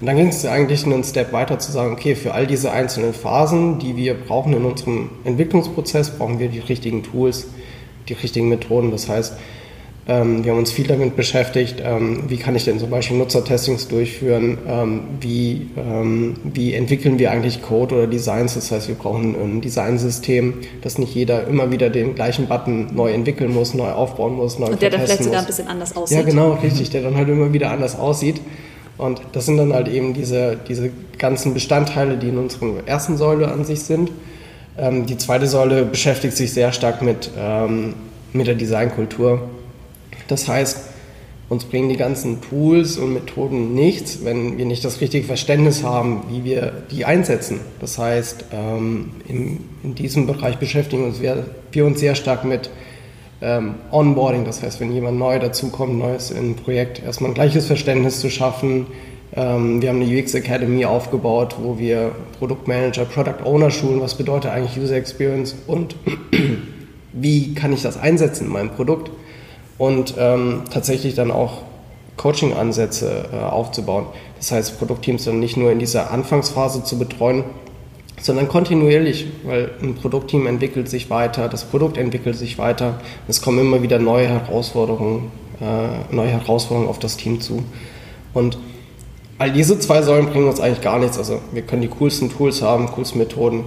[0.00, 3.14] Und dann ging es eigentlich einen Step weiter zu sagen, okay, für all diese einzelnen
[3.14, 7.46] Phasen, die wir brauchen in unserem Entwicklungsprozess, brauchen wir die richtigen Tools,
[8.08, 8.90] die richtigen Methoden.
[8.90, 9.34] Das heißt,
[10.06, 13.88] ähm, wir haben uns viel damit beschäftigt, ähm, wie kann ich denn zum Beispiel Nutzertestings
[13.88, 15.68] durchführen, ähm, wie,
[16.44, 18.54] wie entwickeln wir eigentlich Code oder Designs.
[18.54, 23.12] Das heißt, wir brauchen ein Designsystem, dass nicht jeder immer wieder den gleichen Button neu
[23.12, 26.18] entwickeln muss, neu aufbauen muss, neu Und der dann vielleicht sogar ein bisschen anders aussieht.
[26.18, 28.40] Ja, genau, richtig, der dann halt immer wieder anders aussieht.
[28.98, 33.50] Und das sind dann halt eben diese, diese ganzen Bestandteile, die in unserer ersten Säule
[33.50, 34.10] an sich sind.
[34.78, 37.30] die zweite Säule beschäftigt sich sehr stark mit,
[38.32, 39.40] mit der Designkultur.
[40.28, 40.78] Das heißt,
[41.48, 46.22] uns bringen die ganzen Tools und Methoden nichts, wenn wir nicht das richtige Verständnis haben,
[46.30, 47.60] wie wir die einsetzen.
[47.80, 52.70] Das heißt, ähm, in, diesem Bereich beschäftigen uns wir, wir uns sehr stark mit
[53.42, 54.46] ähm, Onboarding.
[54.46, 58.30] Das heißt, wenn jemand neu dazukommt, Neues in ein Projekt, erstmal ein gleiches Verständnis zu
[58.30, 58.86] schaffen.
[59.36, 64.00] Ähm, wir haben eine UX Academy aufgebaut, wo wir Produktmanager, Product Owner schulen.
[64.00, 65.94] Was bedeutet eigentlich User Experience und
[67.12, 69.10] wie kann ich das einsetzen in meinem Produkt?
[69.84, 71.62] Und ähm, tatsächlich dann auch
[72.16, 74.06] Coaching-Ansätze äh, aufzubauen.
[74.38, 77.44] Das heißt, Produktteams dann nicht nur in dieser Anfangsphase zu betreuen,
[78.20, 83.58] sondern kontinuierlich, weil ein Produktteam entwickelt sich weiter, das Produkt entwickelt sich weiter, es kommen
[83.58, 87.62] immer wieder neue Herausforderungen, äh, neue Herausforderungen auf das Team zu.
[88.32, 88.56] Und
[89.36, 91.18] all diese zwei Säulen bringen uns eigentlich gar nichts.
[91.18, 93.64] Also wir können die coolsten Tools haben, coolsten Methoden,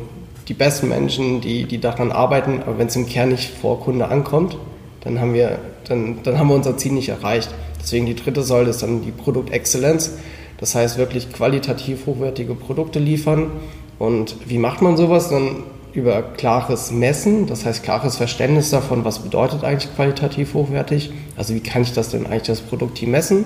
[0.47, 4.07] die besten Menschen, die, die daran arbeiten, aber wenn es im Kern nicht vor Kunde
[4.07, 4.57] ankommt,
[5.01, 7.49] dann haben wir, dann, dann haben wir unser Ziel nicht erreicht.
[7.81, 10.13] Deswegen die dritte Säule ist dann die Produktexzellenz.
[10.59, 13.51] Das heißt wirklich qualitativ hochwertige Produkte liefern.
[13.99, 15.29] Und wie macht man sowas?
[15.29, 21.11] Dann über klares Messen, das heißt klares Verständnis davon, was bedeutet eigentlich qualitativ hochwertig.
[21.35, 23.45] Also wie kann ich das denn eigentlich das Produktteam messen?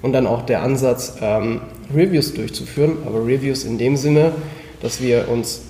[0.00, 1.60] Und dann auch der Ansatz, ähm,
[1.94, 4.32] Reviews durchzuführen, aber Reviews in dem Sinne,
[4.80, 5.62] dass wir uns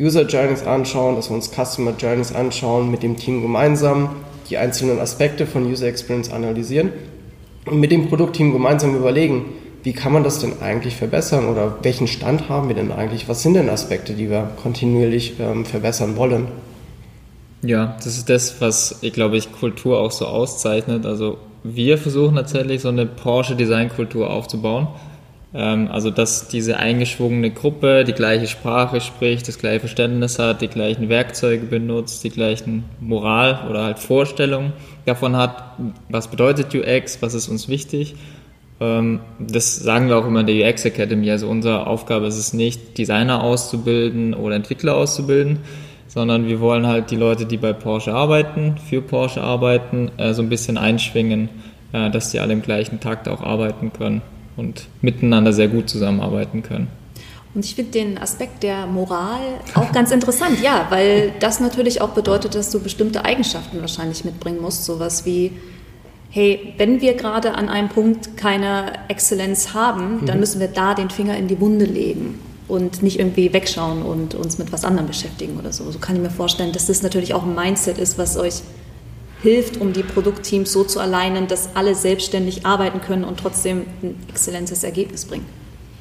[0.00, 4.10] User Journeys anschauen, dass wir uns Customer Journeys anschauen, mit dem Team gemeinsam
[4.50, 6.92] die einzelnen Aspekte von User Experience analysieren
[7.66, 9.46] und mit dem Produktteam gemeinsam überlegen,
[9.82, 13.28] wie kann man das denn eigentlich verbessern oder welchen Stand haben wir denn eigentlich?
[13.28, 16.48] Was sind denn Aspekte, die wir kontinuierlich ähm, verbessern wollen?
[17.62, 21.04] Ja, das ist das, was ich glaube ich Kultur auch so auszeichnet.
[21.04, 25.13] Also wir versuchen tatsächlich so eine Porsche Designkultur aufzubauen ähm,
[25.54, 31.08] also, dass diese eingeschwungene Gruppe die gleiche Sprache spricht, das gleiche Verständnis hat, die gleichen
[31.08, 34.72] Werkzeuge benutzt, die gleichen Moral oder halt Vorstellungen
[35.06, 35.76] davon hat,
[36.08, 38.16] was bedeutet UX, was ist uns wichtig
[38.80, 41.30] Ähm, das sagen wir auch immer in der UX Academy.
[41.30, 45.60] Also unsere Aufgabe ist es nicht, Designer auszubilden oder Entwickler auszubilden,
[46.08, 50.42] sondern wir wollen halt die Leute, die bei Porsche arbeiten, für Porsche arbeiten, äh, so
[50.42, 51.48] ein bisschen einschwingen,
[51.92, 54.22] äh, dass die alle im gleichen Takt auch arbeiten können
[54.56, 56.88] und miteinander sehr gut zusammenarbeiten können.
[57.54, 59.40] Und ich finde den Aspekt der Moral
[59.74, 64.60] auch ganz interessant, ja, weil das natürlich auch bedeutet, dass du bestimmte Eigenschaften wahrscheinlich mitbringen
[64.60, 65.52] musst, sowas wie
[66.30, 70.40] hey, wenn wir gerade an einem Punkt keine Exzellenz haben, dann mhm.
[70.40, 74.58] müssen wir da den Finger in die Wunde legen und nicht irgendwie wegschauen und uns
[74.58, 75.88] mit was anderem beschäftigen oder so.
[75.92, 78.62] So kann ich mir vorstellen, dass das natürlich auch ein Mindset ist, was euch
[79.44, 84.16] hilft, um die Produktteams so zu alignen, dass alle selbstständig arbeiten können und trotzdem ein
[84.28, 85.44] exzellentes Ergebnis bringen.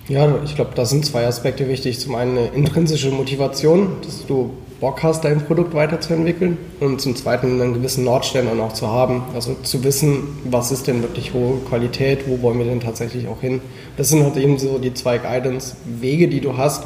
[0.07, 1.99] Ja, ich glaube, da sind zwei Aspekte wichtig.
[1.99, 7.61] Zum einen eine intrinsische Motivation, dass du Bock hast, dein Produkt weiterzuentwickeln und zum Zweiten
[7.61, 9.23] einen gewissen Nordstern dann auch zu haben.
[9.33, 13.41] Also zu wissen, was ist denn wirklich hohe Qualität, wo wollen wir denn tatsächlich auch
[13.41, 13.61] hin.
[13.97, 16.85] Das sind halt eben so die zwei Guidance-Wege, die du hast,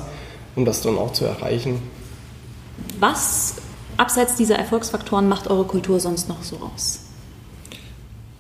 [0.56, 1.80] um das dann auch zu erreichen.
[3.00, 3.56] Was
[3.98, 7.02] abseits dieser Erfolgsfaktoren macht eure Kultur sonst noch so aus?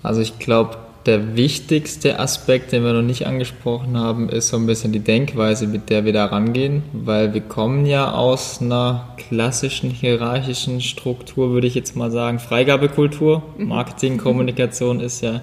[0.04, 4.68] Also ich glaube, der wichtigste Aspekt, den wir noch nicht angesprochen haben, ist so ein
[4.68, 9.90] bisschen die Denkweise, mit der wir da rangehen, weil wir kommen ja aus einer klassischen
[9.90, 13.42] hierarchischen Struktur, würde ich jetzt mal sagen, Freigabekultur.
[13.58, 13.68] Mhm.
[13.70, 15.42] Marketing, Kommunikation ist ja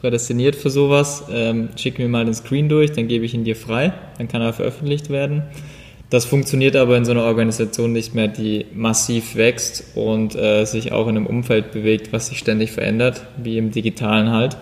[0.00, 1.24] prädestiniert für sowas.
[1.30, 4.42] Ähm, schick mir mal den Screen durch, dann gebe ich ihn dir frei, dann kann
[4.42, 5.44] er veröffentlicht werden.
[6.10, 10.92] Das funktioniert aber in so einer Organisation nicht mehr, die massiv wächst und äh, sich
[10.92, 14.56] auch in einem Umfeld bewegt, was sich ständig verändert, wie im digitalen halt.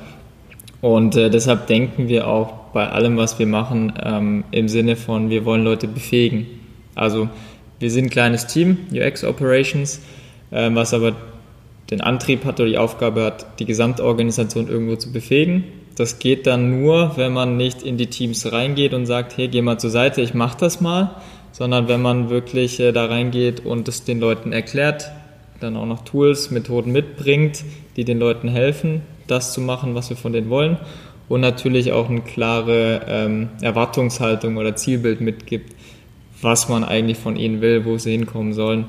[0.81, 5.31] Und äh, deshalb denken wir auch bei allem, was wir machen, ähm, im Sinne von,
[5.31, 6.47] wir wollen Leute befähigen.
[6.95, 7.29] Also
[7.79, 10.01] wir sind ein kleines Team, UX Operations,
[10.51, 11.15] äh, was aber
[11.91, 15.65] den Antrieb hat oder die Aufgabe hat, die Gesamtorganisation irgendwo zu befähigen.
[15.97, 19.63] Das geht dann nur, wenn man nicht in die Teams reingeht und sagt, hey, geh
[19.63, 21.17] mal zur Seite, ich mach das mal,
[21.53, 25.11] sondern wenn man wirklich äh, da reingeht und es den Leuten erklärt,
[25.61, 27.65] dann auch noch Tools, Methoden mitbringt,
[27.97, 30.79] die den Leuten helfen, das zu machen, was wir von denen wollen
[31.29, 35.75] und natürlich auch eine klare ähm, Erwartungshaltung oder Zielbild mitgibt,
[36.41, 38.87] was man eigentlich von ihnen will, wo sie hinkommen sollen.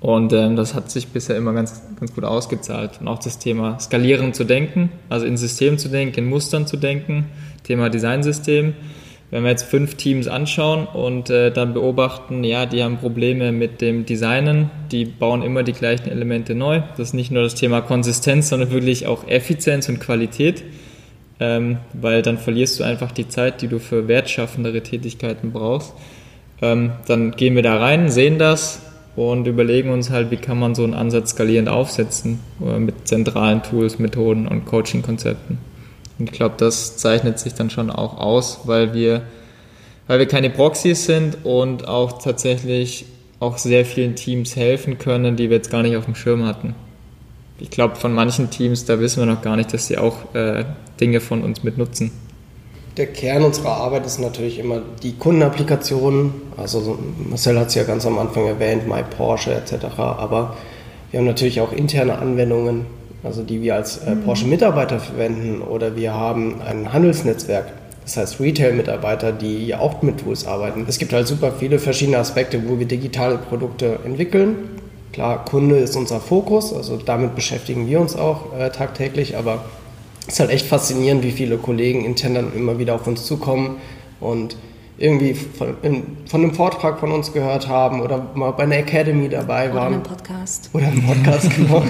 [0.00, 3.00] Und ähm, das hat sich bisher immer ganz, ganz gut ausgezahlt.
[3.00, 6.76] Und auch das Thema Skalieren zu denken, also in Systemen zu denken, in Mustern zu
[6.76, 7.26] denken,
[7.64, 8.74] Thema Designsystem.
[9.30, 13.80] Wenn wir jetzt fünf Teams anschauen und äh, dann beobachten, ja, die haben Probleme mit
[13.80, 16.82] dem Designen, die bauen immer die gleichen Elemente neu.
[16.96, 20.62] Das ist nicht nur das Thema Konsistenz, sondern wirklich auch Effizienz und Qualität,
[21.40, 25.94] ähm, weil dann verlierst du einfach die Zeit, die du für wertschaffendere Tätigkeiten brauchst.
[26.62, 28.85] Ähm, dann gehen wir da rein, sehen das
[29.16, 33.62] und überlegen uns halt, wie kann man so einen Ansatz skalierend aufsetzen äh, mit zentralen
[33.62, 35.58] Tools, Methoden und Coaching-Konzepten.
[36.18, 39.22] Und ich glaube, das zeichnet sich dann schon auch aus, weil wir,
[40.06, 43.06] weil wir keine Proxys sind und auch tatsächlich
[43.40, 46.74] auch sehr vielen Teams helfen können, die wir jetzt gar nicht auf dem Schirm hatten.
[47.58, 50.64] Ich glaube, von manchen Teams, da wissen wir noch gar nicht, dass sie auch äh,
[51.00, 52.10] Dinge von uns mit nutzen.
[52.96, 56.32] Der Kern unserer Arbeit ist natürlich immer die Kundenapplikationen.
[56.56, 59.84] Also Marcel hat es ja ganz am Anfang erwähnt, My Porsche etc.
[59.98, 60.56] Aber
[61.10, 62.86] wir haben natürlich auch interne Anwendungen,
[63.22, 67.66] also die wir als äh, Porsche-Mitarbeiter verwenden oder wir haben ein Handelsnetzwerk,
[68.02, 70.86] das heißt Retail-Mitarbeiter, die ja auch mit Tools arbeiten.
[70.88, 74.56] Es gibt halt super viele verschiedene Aspekte, wo wir digitale Produkte entwickeln.
[75.12, 79.66] Klar, Kunde ist unser Fokus, also damit beschäftigen wir uns auch äh, tagtäglich, aber
[80.26, 83.76] es ist halt echt faszinierend, wie viele Kollegen intern dann immer wieder auf uns zukommen
[84.20, 84.56] und
[84.98, 89.28] irgendwie von, in, von einem Vortrag von uns gehört haben oder mal bei einer Academy
[89.28, 89.76] dabei waren.
[89.76, 90.70] Oder einem Podcast.
[90.72, 91.82] Oder einem Podcast, genau.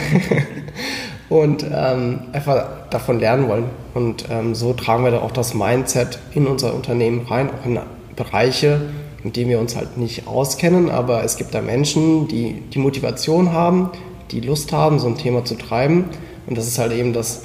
[1.28, 3.64] und ähm, einfach davon lernen wollen.
[3.94, 7.78] Und ähm, so tragen wir da auch das Mindset in unser Unternehmen rein, auch in
[8.16, 8.80] Bereiche,
[9.22, 13.52] mit denen wir uns halt nicht auskennen, aber es gibt da Menschen, die die Motivation
[13.52, 13.90] haben,
[14.30, 16.06] die Lust haben, so ein Thema zu treiben.
[16.46, 17.42] Und das ist halt eben das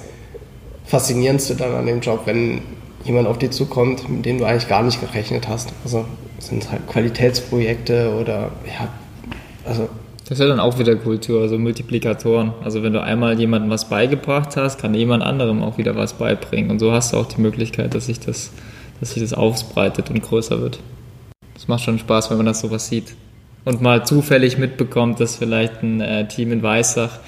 [0.86, 2.62] Faszinierendste dann an dem Job, wenn
[3.04, 5.74] jemand auf dich zukommt, mit dem du eigentlich gar nicht gerechnet hast.
[5.84, 6.06] Also
[6.40, 8.90] sind es halt Qualitätsprojekte oder ja,
[9.66, 9.88] also
[10.32, 12.54] das ist ja dann auch wieder Kultur, also Multiplikatoren.
[12.64, 16.72] Also wenn du einmal jemandem was beigebracht hast, kann jemand anderem auch wieder was beibringen.
[16.72, 18.52] Und so hast du auch die Möglichkeit, dass sich das,
[19.02, 20.80] dass sich das ausbreitet und größer wird.
[21.54, 23.16] Das macht schon Spaß, wenn man das sowas sieht.
[23.66, 27.20] Und mal zufällig mitbekommt, dass vielleicht ein äh, Team in Weissach,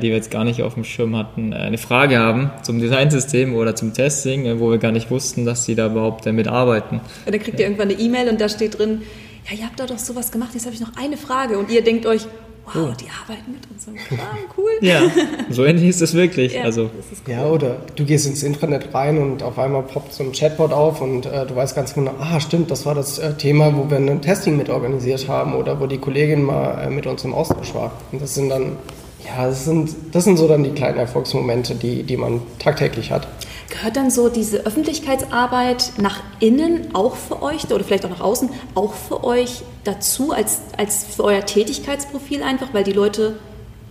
[0.00, 3.54] die wir jetzt gar nicht auf dem Schirm hatten, äh, eine Frage haben zum Designsystem
[3.54, 7.00] oder zum Testing, äh, wo wir gar nicht wussten, dass sie da überhaupt damit arbeiten.
[7.26, 9.02] Und dann kriegt ihr irgendwann eine E-Mail und da steht drin,
[9.48, 11.82] ja, ihr habt da doch sowas gemacht, jetzt habe ich noch eine Frage und ihr
[11.84, 12.26] denkt euch,
[12.66, 12.94] wow, oh.
[12.98, 14.70] die arbeiten mit unserem Kram, cool.
[14.80, 15.02] Ja,
[15.50, 16.54] so ähnlich ist es wirklich.
[16.54, 16.84] Ja, also.
[17.26, 17.32] Cool.
[17.32, 21.00] ja, oder du gehst ins Intranet rein und auf einmal poppt so ein Chatbot auf
[21.00, 23.98] und äh, du weißt ganz genau, ah stimmt, das war das äh, Thema, wo wir
[23.98, 27.74] ein Testing mit organisiert haben oder wo die Kollegin mal äh, mit uns im Austausch
[27.74, 27.92] war.
[28.12, 28.76] Und das sind dann,
[29.24, 33.26] ja, das sind, das sind so dann die kleinen Erfolgsmomente, die, die man tagtäglich hat.
[33.70, 38.50] Gehört dann so diese Öffentlichkeitsarbeit nach innen auch für euch oder vielleicht auch nach außen
[38.74, 43.36] auch für euch dazu als, als für euer Tätigkeitsprofil einfach, weil die Leute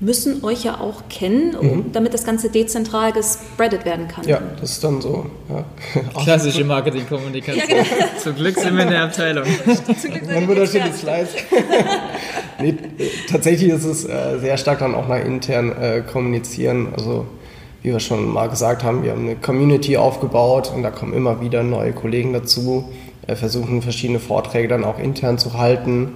[0.04, 1.92] müssen euch ja auch kennen, um, mhm.
[1.94, 4.28] damit das Ganze dezentral gespreadet werden kann.
[4.28, 5.26] Ja, das ist dann so.
[5.50, 5.64] Ja.
[6.24, 7.70] Klassische Marketingkommunikation.
[7.70, 8.06] Ja, genau.
[8.18, 9.46] Zum Glück sind wir in der Abteilung.
[10.28, 11.30] Mein wunderschöne Slides.
[12.60, 12.76] nee,
[13.30, 16.90] tatsächlich ist es äh, sehr stark dann auch nach intern äh, kommunizieren.
[16.96, 17.26] Also
[17.82, 21.42] wie wir schon mal gesagt haben, wir haben eine Community aufgebaut und da kommen immer
[21.42, 22.90] wieder neue Kollegen dazu,
[23.26, 26.14] wir versuchen verschiedene Vorträge dann auch intern zu halten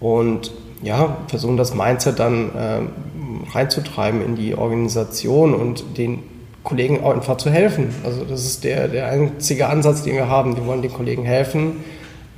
[0.00, 0.52] und
[0.82, 6.22] ja, versuchen das Mindset dann äh, reinzutreiben in die Organisation und den
[6.62, 7.94] Kollegen auch einfach zu helfen.
[8.04, 10.56] Also das ist der, der einzige Ansatz, den wir haben.
[10.56, 11.84] Wir wollen den Kollegen helfen,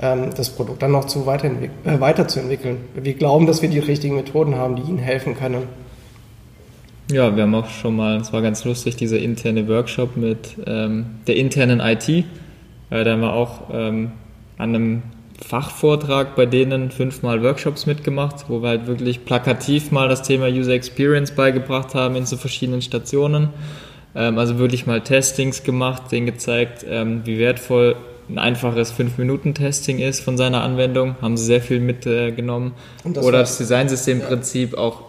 [0.01, 2.79] ähm, das Produkt dann noch zu äh, weiterzuentwickeln.
[2.95, 5.63] Wir glauben, dass wir die richtigen Methoden haben, die ihnen helfen können.
[7.11, 11.07] Ja, wir haben auch schon mal, es war ganz lustig, dieser interne Workshop mit ähm,
[11.27, 12.07] der internen IT.
[12.09, 12.25] Äh,
[12.91, 14.13] da haben wir auch ähm,
[14.59, 15.03] an einem
[15.47, 20.73] Fachvortrag bei denen fünfmal Workshops mitgemacht, wo wir halt wirklich plakativ mal das Thema User
[20.73, 23.51] Experience beigebracht haben in so verschiedenen Stationen.
[24.15, 27.97] Ähm, also wirklich mal Testings gemacht, denen gezeigt, ähm, wie wertvoll
[28.29, 32.73] ein einfaches 5-Minuten-Testing ist von seiner Anwendung, haben sie sehr viel mitgenommen.
[33.05, 34.79] Äh, Oder das Designsystemprinzip ja.
[34.79, 35.05] auch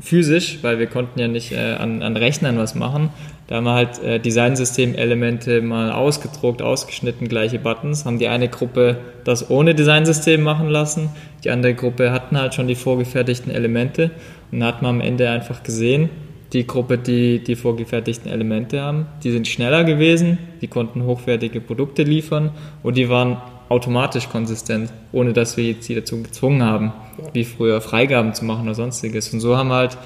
[0.00, 3.10] physisch, weil wir konnten ja nicht äh, an, an Rechnern was machen.
[3.46, 8.06] Da haben wir halt äh, Designsystem-Elemente mal ausgedruckt, ausgeschnitten, gleiche Buttons.
[8.06, 11.10] Haben die eine Gruppe das ohne Designsystem machen lassen,
[11.44, 14.10] die andere Gruppe hatten halt schon die vorgefertigten Elemente
[14.50, 16.10] und dann hat man am Ende einfach gesehen,
[16.52, 22.02] die Gruppe, die die vorgefertigten Elemente haben, die sind schneller gewesen, die konnten hochwertige Produkte
[22.02, 23.38] liefern und die waren
[23.68, 26.92] automatisch konsistent, ohne dass wir jetzt sie dazu gezwungen haben,
[27.32, 29.32] wie früher Freigaben zu machen oder sonstiges.
[29.32, 29.98] Und so haben wir halt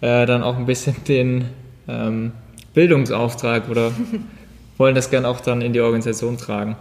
[0.00, 1.46] äh, dann auch ein bisschen den
[1.88, 2.32] ähm,
[2.78, 3.90] Bildungsauftrag oder
[4.76, 6.76] wollen das gern auch dann in die Organisation tragen.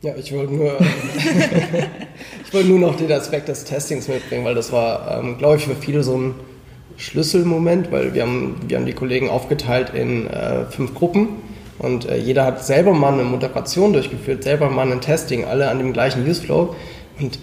[0.00, 0.72] Ja, ich wollte nur,
[2.46, 5.64] ich wollte nur noch den Aspekt des Testings mitbringen, weil das war, ähm, glaube ich,
[5.64, 6.34] für viele so ein
[6.96, 11.28] Schlüsselmoment, weil wir haben, wir haben die Kollegen aufgeteilt in äh, fünf Gruppen
[11.78, 15.76] und äh, jeder hat selber mal eine Moderation durchgeführt, selber mal ein Testing, alle an
[15.76, 16.74] dem gleichen Useflow.
[17.20, 17.38] Und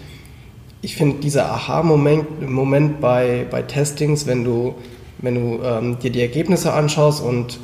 [0.82, 4.74] ich finde dieser Aha-Moment Moment bei, bei Testings, wenn du,
[5.18, 7.58] wenn du ähm, dir die Ergebnisse anschaust und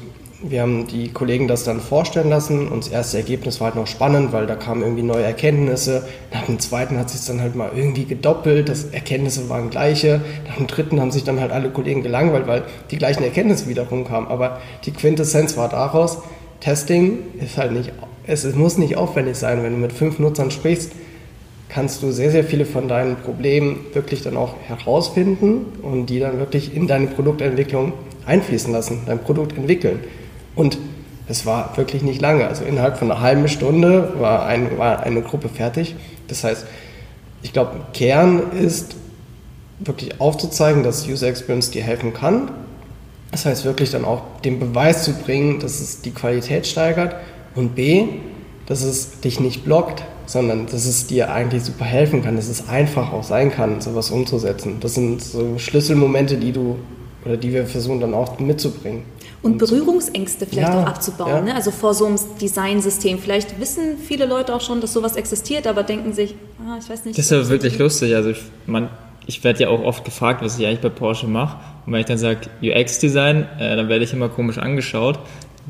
[0.46, 3.86] wir haben die Kollegen das dann vorstellen lassen und das erste Ergebnis war halt noch
[3.86, 6.06] spannend, weil da kamen irgendwie neue Erkenntnisse.
[6.32, 10.20] Nach dem zweiten hat sich dann halt mal irgendwie gedoppelt, das Erkenntnisse waren gleiche.
[10.46, 14.04] Nach dem dritten haben sich dann halt alle Kollegen gelangweilt, weil die gleichen Erkenntnisse wiederum
[14.04, 14.26] kamen.
[14.26, 16.18] Aber die Quintessenz war daraus,
[16.60, 17.92] Testing ist halt nicht,
[18.26, 19.62] es, muss nicht aufwendig sein.
[19.62, 20.92] Wenn du mit fünf Nutzern sprichst,
[21.74, 26.38] kannst du sehr, sehr viele von deinen Problemen wirklich dann auch herausfinden und die dann
[26.38, 27.92] wirklich in deine Produktentwicklung
[28.26, 30.00] einfließen lassen, dein Produkt entwickeln.
[30.54, 30.78] Und
[31.26, 32.46] es war wirklich nicht lange.
[32.46, 35.96] Also innerhalb von einer halben Stunde war, ein, war eine Gruppe fertig.
[36.28, 36.64] Das heißt,
[37.42, 38.94] ich glaube, Kern ist
[39.80, 42.50] wirklich aufzuzeigen, dass User Experience dir helfen kann
[43.34, 47.16] das heißt wirklich dann auch den Beweis zu bringen, dass es die Qualität steigert
[47.56, 48.04] und B,
[48.66, 52.68] dass es dich nicht blockt, sondern dass es dir eigentlich super helfen kann, dass es
[52.68, 54.78] einfach auch sein kann, sowas umzusetzen.
[54.80, 56.76] Das sind so Schlüsselmomente, die du
[57.24, 59.02] oder die wir versuchen dann auch mitzubringen.
[59.42, 61.40] Und Berührungsängste vielleicht ja, auch abzubauen, ja.
[61.42, 61.54] ne?
[61.54, 63.18] also vor so einem Designsystem.
[63.18, 67.04] Vielleicht wissen viele Leute auch schon, dass sowas existiert, aber denken sich, ah, ich weiß
[67.04, 67.18] nicht.
[67.18, 68.14] Das ist ja wirklich lustig.
[68.14, 68.88] Also ich, man,
[69.26, 71.58] ich werde ja auch oft gefragt, was ich eigentlich bei Porsche mache.
[71.84, 75.18] Und wenn ich dann sage UX-Design, äh, dann werde ich immer komisch angeschaut.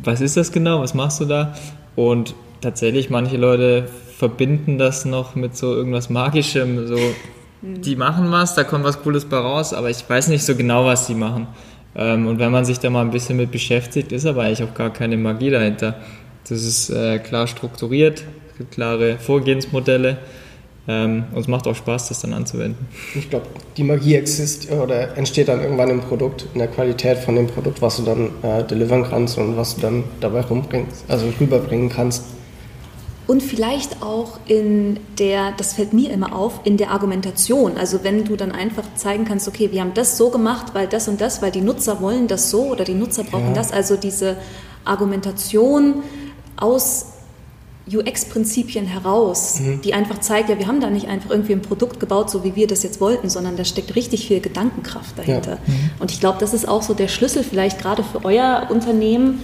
[0.02, 0.80] Was ist das genau?
[0.80, 1.54] Was machst du da?
[1.96, 6.86] Und tatsächlich, manche Leute verbinden das noch mit so irgendwas Magischem.
[6.86, 6.98] So,
[7.62, 10.84] die machen was, da kommt was Cooles bei raus, aber ich weiß nicht so genau,
[10.84, 11.48] was die machen.
[11.96, 14.74] Ähm, und wenn man sich da mal ein bisschen mit beschäftigt, ist aber eigentlich auch
[14.74, 15.96] gar keine Magie dahinter.
[16.48, 20.18] Das ist äh, klar strukturiert, es gibt klare Vorgehensmodelle.
[20.86, 22.86] Ähm, und es macht auch Spaß, das dann anzuwenden.
[23.14, 23.46] Ich glaube,
[23.76, 27.80] die Magie existiert oder entsteht dann irgendwann im Produkt, in der Qualität von dem Produkt,
[27.80, 32.24] was du dann äh, delivern kannst und was du dann dabei rumbringst, also rüberbringen kannst.
[33.26, 37.78] Und vielleicht auch in der, das fällt mir immer auf, in der Argumentation.
[37.78, 41.08] Also wenn du dann einfach zeigen kannst, okay, wir haben das so gemacht, weil das
[41.08, 43.54] und das, weil die Nutzer wollen das so oder die Nutzer brauchen ja.
[43.54, 43.72] das.
[43.72, 44.36] Also diese
[44.84, 46.02] Argumentation
[46.56, 47.06] aus
[47.90, 49.80] UX-Prinzipien heraus, mhm.
[49.82, 52.56] die einfach zeigt, ja, wir haben da nicht einfach irgendwie ein Produkt gebaut, so wie
[52.56, 55.52] wir das jetzt wollten, sondern da steckt richtig viel Gedankenkraft dahinter.
[55.52, 55.58] Ja.
[55.66, 55.90] Mhm.
[55.98, 59.40] Und ich glaube, das ist auch so der Schlüssel vielleicht gerade für euer Unternehmen.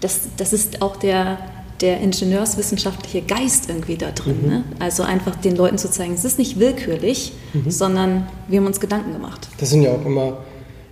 [0.00, 1.38] Das, das ist auch der,
[1.80, 4.42] der ingenieurswissenschaftliche Geist irgendwie da drin.
[4.42, 4.48] Mhm.
[4.48, 4.64] Ne?
[4.78, 7.70] Also einfach den Leuten zu zeigen, es ist nicht willkürlich, mhm.
[7.70, 9.48] sondern wir haben uns Gedanken gemacht.
[9.58, 10.38] Das sind ja auch immer,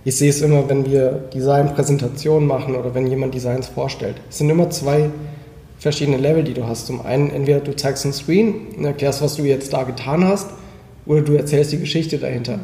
[0.05, 4.17] ich sehe es immer, wenn wir Designpräsentationen machen oder wenn jemand Designs vorstellt.
[4.29, 5.09] Es sind immer zwei
[5.79, 6.87] verschiedene Level, die du hast.
[6.87, 10.49] Zum einen, entweder du zeigst einen Screen und erklärst, was du jetzt da getan hast,
[11.05, 12.59] oder du erzählst die Geschichte dahinter.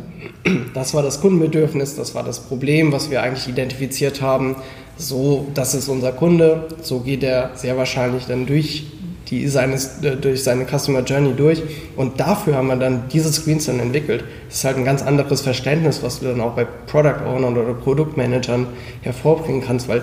[0.74, 4.56] Das war das Kundenbedürfnis, das war das Problem, was wir eigentlich identifiziert haben.
[5.02, 8.86] So, das ist unser Kunde, so geht er sehr wahrscheinlich dann durch,
[9.30, 11.64] die, seines, äh, durch seine Customer Journey durch.
[11.96, 14.26] Und dafür haben wir dann diese Screens dann entwickelt.
[14.50, 17.74] Das ist halt ein ganz anderes Verständnis, was du dann auch bei Product Ownern oder
[17.76, 18.68] Produktmanagern
[19.02, 20.02] hervorbringen kannst, weil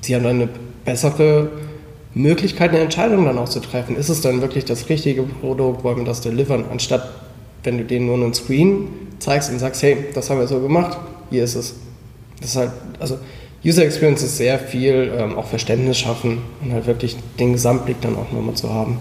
[0.00, 0.48] sie haben dann eine
[0.84, 1.50] bessere
[2.12, 3.94] Möglichkeit, eine Entscheidung dann auch zu treffen.
[3.94, 5.84] Ist es dann wirklich das richtige Produkt?
[5.84, 6.64] Wollen wir das delivern?
[6.68, 7.08] Anstatt,
[7.62, 8.88] wenn du denen nur einen Screen
[9.20, 10.98] zeigst und sagst, hey, das haben wir so gemacht,
[11.30, 11.76] hier ist es.
[12.40, 13.18] Das ist halt, also
[13.66, 18.14] User Experience ist sehr viel ähm, auch Verständnis schaffen und halt wirklich den Gesamtblick dann
[18.14, 18.98] auch nochmal zu haben.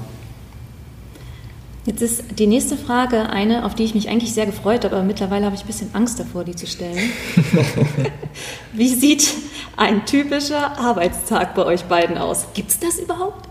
[1.86, 5.06] Jetzt ist die nächste Frage eine, auf die ich mich eigentlich sehr gefreut habe, aber
[5.06, 6.98] mittlerweile habe ich ein bisschen Angst davor, die zu stellen.
[8.74, 9.36] Wie sieht
[9.78, 12.48] ein typischer Arbeitstag bei euch beiden aus?
[12.56, 13.48] Gibt es das überhaupt?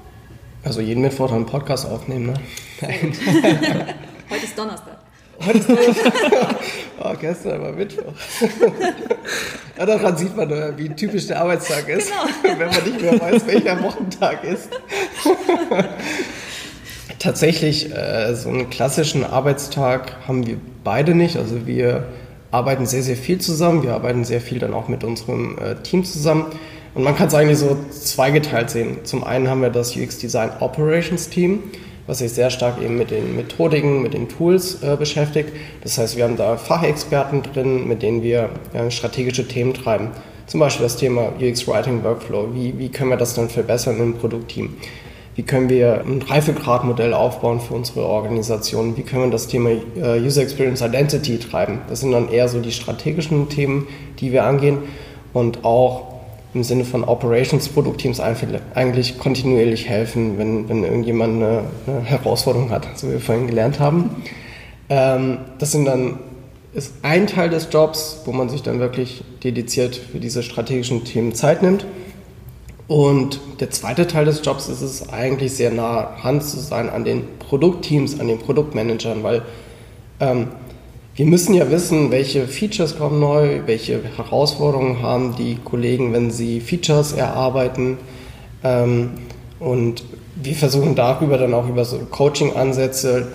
[0.64, 2.34] Also jeden Mittwoch einen Podcast aufnehmen, ne?
[4.30, 4.93] Heute ist Donnerstag.
[5.44, 6.00] Heute ist
[7.00, 8.12] oh, gestern war Mittwoch.
[9.78, 12.10] ja, daran sieht man, wie typisch der Arbeitstag ist,
[12.42, 12.58] genau.
[12.58, 14.68] wenn man nicht mehr weiß, welcher Wochentag ist.
[17.18, 21.36] Tatsächlich, äh, so einen klassischen Arbeitstag haben wir beide nicht.
[21.36, 22.04] Also wir
[22.50, 23.82] arbeiten sehr, sehr viel zusammen.
[23.82, 26.46] Wir arbeiten sehr viel dann auch mit unserem äh, Team zusammen.
[26.94, 28.98] Und man kann es eigentlich so zweigeteilt sehen.
[29.02, 31.64] Zum einen haben wir das UX Design Operations Team,
[32.06, 35.50] was sich sehr stark eben mit den Methodiken, mit den Tools äh, beschäftigt.
[35.82, 40.08] Das heißt, wir haben da Fachexperten drin, mit denen wir ja, strategische Themen treiben.
[40.46, 42.48] Zum Beispiel das Thema UX Writing Workflow.
[42.52, 44.76] Wie, wie können wir das dann verbessern im Produktteam?
[45.36, 48.96] Wie können wir ein Reifegradmodell aufbauen für unsere Organisation?
[48.96, 51.80] Wie können wir das Thema äh, User Experience Identity treiben?
[51.88, 53.88] Das sind dann eher so die strategischen Themen,
[54.20, 54.78] die wir angehen
[55.32, 56.13] und auch
[56.54, 62.86] im Sinne von Operations Produktteams eigentlich kontinuierlich helfen, wenn, wenn irgendjemand eine, eine Herausforderung hat,
[62.94, 64.22] so wie wir vorhin gelernt haben.
[64.88, 66.18] Ähm, das sind dann
[66.74, 71.32] ist ein Teil des Jobs, wo man sich dann wirklich dediziert für diese strategischen Themen
[71.32, 71.86] Zeit nimmt.
[72.88, 77.04] Und der zweite Teil des Jobs ist es eigentlich sehr nah Hand zu sein an
[77.04, 79.42] den Produktteams, an den Produktmanagern, weil
[80.20, 80.48] ähm,
[81.16, 86.60] wir müssen ja wissen, welche Features kommen neu, welche Herausforderungen haben die Kollegen, wenn sie
[86.60, 87.98] Features erarbeiten.
[88.64, 89.10] Ähm,
[89.60, 90.02] und
[90.34, 93.28] wir versuchen darüber dann auch über so Coaching-Ansätze,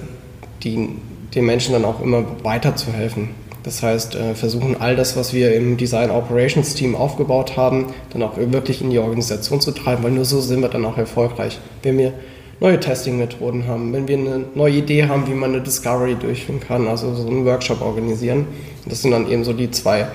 [0.64, 0.90] die
[1.34, 3.30] den Menschen dann auch immer weiterzuhelfen.
[3.64, 8.24] Das heißt, äh, versuchen all das, was wir im Design Operations Team aufgebaut haben, dann
[8.24, 11.60] auch wirklich in die Organisation zu treiben, weil nur so sind wir dann auch erfolgreich.
[11.84, 12.14] Wenn wir
[12.60, 16.88] neue Testing-Methoden haben, wenn wir eine neue Idee haben, wie man eine Discovery durchführen kann,
[16.88, 18.48] also so einen Workshop organisieren.
[18.86, 20.08] Das sind dann eben so die zwei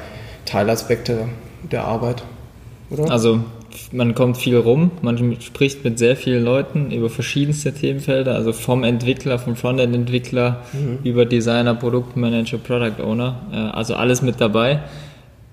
[0.44, 1.28] Teilaspekte
[1.70, 2.22] der Arbeit.
[2.90, 3.10] Oder?
[3.10, 3.40] Also
[3.92, 8.84] man kommt viel rum, man spricht mit sehr vielen Leuten über verschiedenste Themenfelder, also vom
[8.84, 10.98] Entwickler, vom Frontend-Entwickler mhm.
[11.02, 14.80] über Designer, Produktmanager, Product Owner, äh, also alles mit dabei.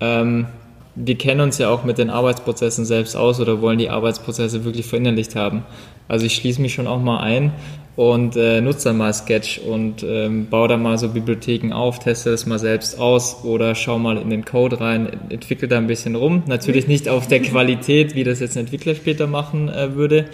[0.00, 0.46] Ähm,
[0.94, 4.86] wir kennen uns ja auch mit den Arbeitsprozessen selbst aus oder wollen die Arbeitsprozesse wirklich
[4.86, 5.64] verinnerlicht haben.
[6.08, 7.52] Also ich schließe mich schon auch mal ein
[7.94, 12.30] und äh, nutze dann mal Sketch und ähm, baue da mal so Bibliotheken auf, teste
[12.30, 16.14] das mal selbst aus oder schau mal in den Code rein, entwickle da ein bisschen
[16.14, 16.42] rum.
[16.46, 20.26] Natürlich nicht auf der Qualität, wie das jetzt ein Entwickler später machen äh, würde,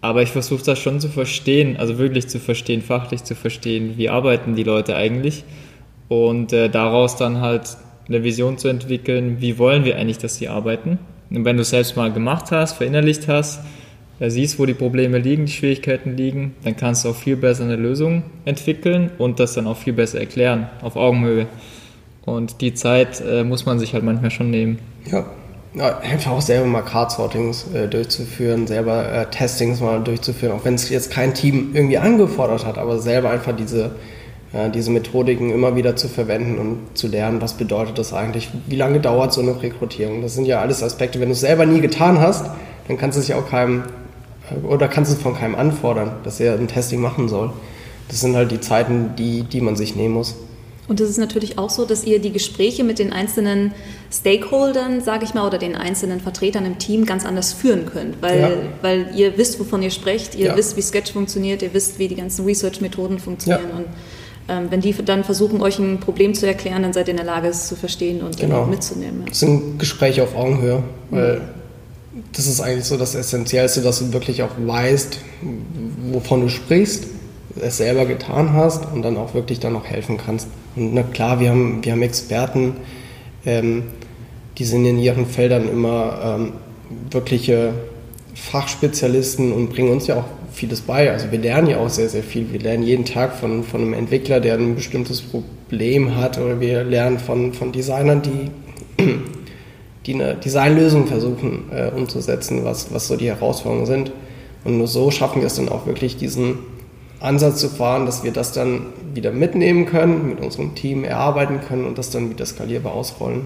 [0.00, 4.08] aber ich versuche das schon zu verstehen, also wirklich zu verstehen, fachlich zu verstehen, wie
[4.08, 5.44] arbeiten die Leute eigentlich
[6.08, 7.76] und äh, daraus dann halt
[8.08, 10.98] eine Vision zu entwickeln, wie wollen wir eigentlich, dass sie arbeiten.
[11.30, 13.60] Und wenn du es selbst mal gemacht hast, verinnerlicht hast,
[14.20, 17.76] siehst, wo die Probleme liegen, die Schwierigkeiten liegen, dann kannst du auch viel besser eine
[17.76, 21.46] Lösung entwickeln und das dann auch viel besser erklären, auf Augenhöhe.
[22.24, 24.80] Und die Zeit äh, muss man sich halt manchmal schon nehmen.
[25.10, 25.24] Ja,
[25.74, 30.74] ja einfach auch selber mal Card-Sortings äh, durchzuführen, selber äh, Testings mal durchzuführen, auch wenn
[30.74, 33.92] es jetzt kein Team irgendwie angefordert hat, aber selber einfach diese,
[34.74, 38.98] diese Methodiken immer wieder zu verwenden und zu lernen, was bedeutet das eigentlich, wie lange
[38.98, 40.22] dauert so eine Rekrutierung.
[40.22, 42.46] Das sind ja alles Aspekte, wenn du es selber nie getan hast,
[42.88, 43.82] dann kannst du es ja auch keinem
[44.62, 47.52] oder kannst du von keinem anfordern, dass er ein Testing machen soll.
[48.08, 50.36] Das sind halt die Zeiten, die, die man sich nehmen muss.
[50.88, 53.72] Und es ist natürlich auch so, dass ihr die Gespräche mit den einzelnen
[54.10, 58.40] Stakeholdern, sage ich mal, oder den einzelnen Vertretern im Team ganz anders führen könnt, weil,
[58.40, 58.50] ja.
[58.80, 60.56] weil ihr wisst, wovon ihr sprecht, ihr ja.
[60.56, 63.68] wisst, wie Sketch funktioniert, ihr wisst, wie die ganzen Research-Methoden funktionieren.
[63.70, 63.76] Ja.
[63.76, 63.84] Und
[64.48, 67.26] ähm, wenn die dann versuchen, euch ein Problem zu erklären, dann seid ihr in der
[67.26, 68.64] Lage, es zu verstehen und genau.
[68.64, 69.24] mitzunehmen.
[69.28, 71.42] Das sind Gespräche auf Augenhöhe, weil
[72.32, 75.18] das ist eigentlich so das Essentiellste, dass du wirklich auch weißt,
[76.12, 77.06] wovon du sprichst,
[77.60, 80.48] es selber getan hast und dann auch wirklich dann noch helfen kannst.
[80.76, 82.76] Und na klar, wir haben, wir haben Experten,
[83.44, 83.84] ähm,
[84.58, 86.52] die sind in ihren Feldern immer ähm,
[87.10, 87.72] wirkliche
[88.34, 91.10] Fachspezialisten und bringen uns ja auch vieles bei.
[91.10, 92.52] Also wir lernen ja auch sehr, sehr viel.
[92.52, 96.84] Wir lernen jeden Tag von, von einem Entwickler, der ein bestimmtes Problem hat oder wir
[96.84, 98.50] lernen von, von Designern, die,
[100.08, 104.10] die eine Designlösung versuchen äh, umzusetzen, was, was so die Herausforderungen sind.
[104.64, 106.60] Und nur so schaffen wir es dann auch wirklich, diesen
[107.20, 111.84] Ansatz zu fahren, dass wir das dann wieder mitnehmen können, mit unserem Team erarbeiten können
[111.84, 113.42] und das dann wieder skalierbar ausrollen.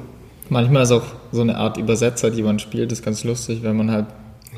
[0.51, 1.03] Manchmal ist auch
[1.33, 4.07] so eine Art Übersetzer, die man spielt, ist ganz lustig, wenn man halt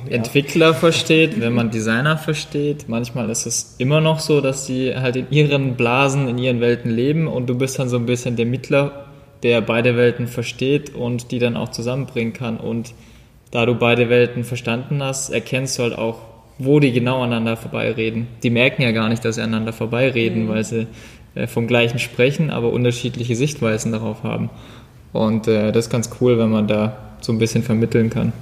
[0.07, 0.17] ja.
[0.17, 2.87] Entwickler versteht, wenn man Designer versteht.
[2.89, 6.91] Manchmal ist es immer noch so, dass die halt in ihren Blasen, in ihren Welten
[6.91, 9.04] leben und du bist dann so ein bisschen der Mittler,
[9.43, 12.57] der beide Welten versteht und die dann auch zusammenbringen kann.
[12.57, 12.95] Und
[13.51, 16.19] da du beide Welten verstanden hast, erkennst du halt auch,
[16.59, 18.29] wo die genau aneinander vorbeireden.
[18.43, 20.49] Die merken ja gar nicht, dass sie aneinander vorbeireden, mhm.
[20.49, 20.87] weil sie
[21.35, 24.51] äh, vom gleichen sprechen, aber unterschiedliche Sichtweisen darauf haben.
[25.13, 28.33] Und äh, das ist ganz cool, wenn man da so ein bisschen vermitteln kann.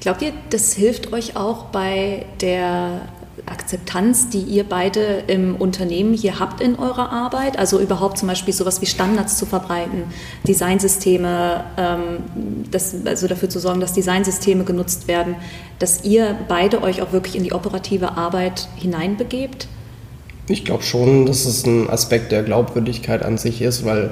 [0.00, 3.02] Glaubt ihr, das hilft euch auch bei der
[3.46, 7.58] Akzeptanz, die ihr beide im Unternehmen hier habt in eurer Arbeit?
[7.58, 10.04] Also überhaupt zum Beispiel sowas wie Standards zu verbreiten,
[10.46, 12.18] Designsysteme, ähm,
[12.70, 15.36] das, also dafür zu sorgen, dass Designsysteme genutzt werden,
[15.78, 19.66] dass ihr beide euch auch wirklich in die operative Arbeit hineinbegebt?
[20.48, 24.10] Ich glaube schon, dass es ein Aspekt der Glaubwürdigkeit an sich ist, weil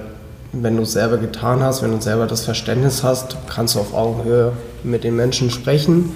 [0.52, 3.94] wenn du es selber getan hast, wenn du selber das Verständnis hast, kannst du auf
[3.94, 4.52] Augenhöhe
[4.82, 6.14] mit den Menschen sprechen.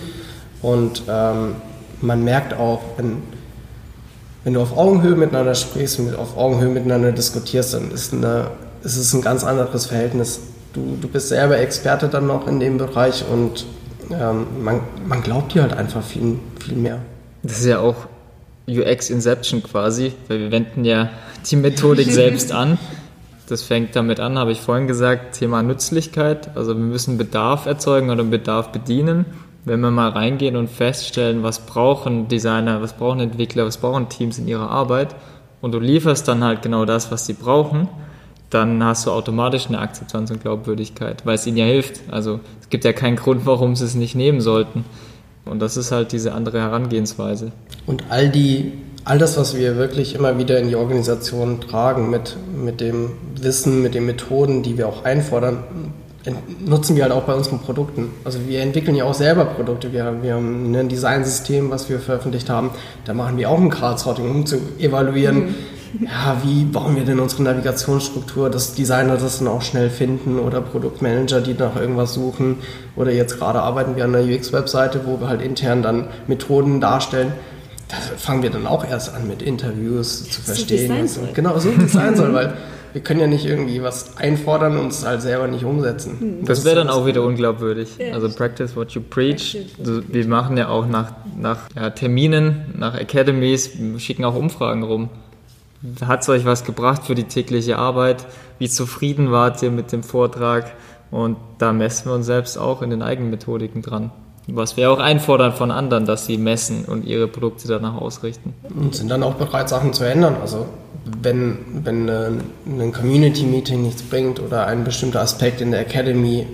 [0.62, 1.56] Und ähm,
[2.00, 3.22] man merkt auch, wenn,
[4.44, 8.48] wenn du auf Augenhöhe miteinander sprichst und auf Augenhöhe miteinander diskutierst, dann ist, eine,
[8.82, 10.40] ist es ein ganz anderes Verhältnis.
[10.72, 13.66] Du, du bist selber Experte dann noch in dem Bereich und
[14.10, 16.98] ähm, man, man glaubt dir halt einfach viel, viel mehr.
[17.42, 17.96] Das ist ja auch
[18.66, 21.10] UX Inception quasi, weil wir wenden ja
[21.50, 22.78] die Methodik selbst an.
[23.46, 26.56] Das fängt damit an, habe ich vorhin gesagt, Thema Nützlichkeit.
[26.56, 29.26] Also wir müssen Bedarf erzeugen oder Bedarf bedienen.
[29.64, 34.38] Wenn wir mal reingehen und feststellen, was brauchen Designer, was brauchen Entwickler, was brauchen Teams
[34.38, 35.14] in ihrer Arbeit
[35.60, 37.88] und du lieferst dann halt genau das, was sie brauchen,
[38.50, 42.02] dann hast du automatisch eine Akzeptanz und Glaubwürdigkeit, weil es ihnen ja hilft.
[42.10, 44.84] Also es gibt ja keinen Grund, warum sie es nicht nehmen sollten.
[45.44, 47.52] Und das ist halt diese andere Herangehensweise.
[47.86, 48.72] Und all die
[49.04, 53.82] all das, was wir wirklich immer wieder in die Organisation tragen, mit, mit dem Wissen,
[53.82, 55.64] mit den Methoden, die wir auch einfordern,
[56.64, 58.10] nutzen wir halt auch bei unseren Produkten.
[58.24, 59.92] Also wir entwickeln ja auch selber Produkte.
[59.92, 62.70] Wir, wir haben ein Designsystem, was wir veröffentlicht haben.
[63.04, 66.06] Da machen wir auch ein Card-Sorting, um zu evaluieren, mhm.
[66.06, 70.60] ja, wie bauen wir denn unsere Navigationsstruktur, dass Designer das dann auch schnell finden oder
[70.60, 72.56] Produktmanager, die nach irgendwas suchen.
[72.96, 77.32] Oder jetzt gerade arbeiten wir an einer UX-Webseite, wo wir halt intern dann Methoden darstellen
[77.88, 81.06] da fangen wir dann auch erst an mit Interviews zu verstehen.
[81.06, 82.54] So genau, so sein soll, weil
[82.94, 86.20] wir können ja nicht irgendwie was einfordern und es halt selber nicht umsetzen.
[86.20, 86.44] Hm.
[86.44, 87.98] Das wäre dann auch wieder unglaubwürdig.
[88.12, 89.58] Also practice what you preach.
[89.80, 95.10] Also wir machen ja auch nach, nach ja, Terminen, nach Academies, schicken auch Umfragen rum.
[96.06, 98.24] Hat es euch was gebracht für die tägliche Arbeit?
[98.60, 100.70] Wie zufrieden wart ihr mit dem Vortrag?
[101.10, 104.12] Und da messen wir uns selbst auch in den eigenen Methodiken dran.
[104.46, 108.52] Was wir auch einfordern von anderen, dass sie messen und ihre Produkte danach ausrichten.
[108.78, 110.36] Und sind dann auch bereit, Sachen zu ändern.
[110.40, 110.66] Also
[111.22, 116.46] wenn, wenn ein Community-Meeting nichts bringt oder ein bestimmter Aspekt in der Academy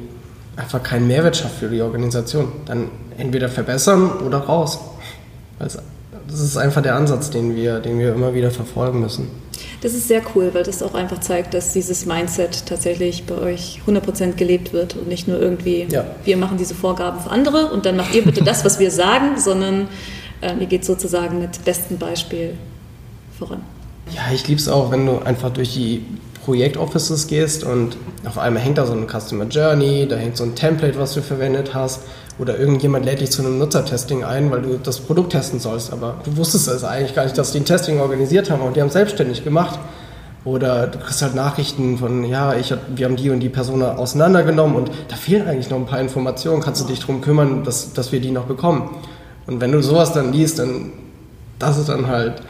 [0.57, 4.79] einfach keinen Mehrwert schafft für die Organisation, dann entweder verbessern oder raus.
[5.59, 5.79] Das
[6.29, 9.29] ist einfach der Ansatz, den wir, den wir immer wieder verfolgen müssen.
[9.81, 13.81] Das ist sehr cool, weil das auch einfach zeigt, dass dieses Mindset tatsächlich bei euch
[13.87, 16.05] 100% gelebt wird und nicht nur irgendwie, ja.
[16.25, 19.39] wir machen diese Vorgaben für andere und dann macht ihr bitte das, was wir sagen,
[19.39, 19.89] sondern
[20.43, 22.55] äh, ihr geht sozusagen mit bestem Beispiel
[23.39, 23.63] voran.
[24.15, 26.05] Ja, ich liebe es auch, wenn du einfach durch die
[26.45, 30.55] Projektoffices gehst und auf einmal hängt da so ein Customer Journey, da hängt so ein
[30.55, 32.01] Template, was du verwendet hast
[32.41, 36.17] oder irgendjemand lädt dich zu einem Nutzertesting ein, weil du das Produkt testen sollst, aber
[36.25, 38.89] du wusstest es eigentlich gar nicht, dass die ein Testing organisiert haben und die haben
[38.89, 39.79] es selbstständig gemacht.
[40.43, 43.83] Oder du kriegst halt Nachrichten von, ja, ich hab, wir haben die und die Person
[43.83, 47.93] auseinandergenommen und da fehlen eigentlich noch ein paar Informationen, kannst du dich darum kümmern, dass,
[47.93, 48.89] dass wir die noch bekommen.
[49.47, 50.93] Und wenn du sowas dann liest, dann
[51.59, 52.43] das ist dann halt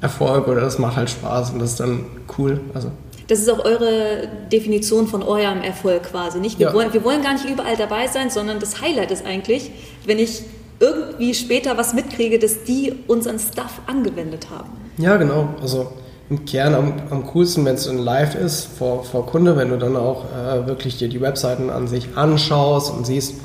[0.00, 2.00] Erfolg oder das macht halt Spaß und das ist dann
[2.38, 2.60] cool.
[2.72, 2.90] Also
[3.32, 6.58] das ist auch eure Definition von eurem Erfolg quasi, nicht?
[6.58, 6.74] Wir, ja.
[6.74, 9.70] wollen, wir wollen gar nicht überall dabei sein, sondern das Highlight ist eigentlich,
[10.04, 10.42] wenn ich
[10.80, 14.68] irgendwie später was mitkriege, dass die unseren Stuff angewendet haben.
[14.98, 15.48] Ja, genau.
[15.62, 15.92] Also
[16.28, 19.78] im Kern am, am coolsten, wenn es in Live ist, vor, vor Kunde, wenn du
[19.78, 23.36] dann auch äh, wirklich dir die Webseiten an sich anschaust und siehst,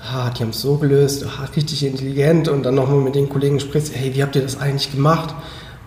[0.00, 3.28] ah, die haben es so gelöst, ah, richtig intelligent und dann noch mal mit den
[3.28, 5.32] Kollegen sprichst, hey, wie habt ihr das eigentlich gemacht?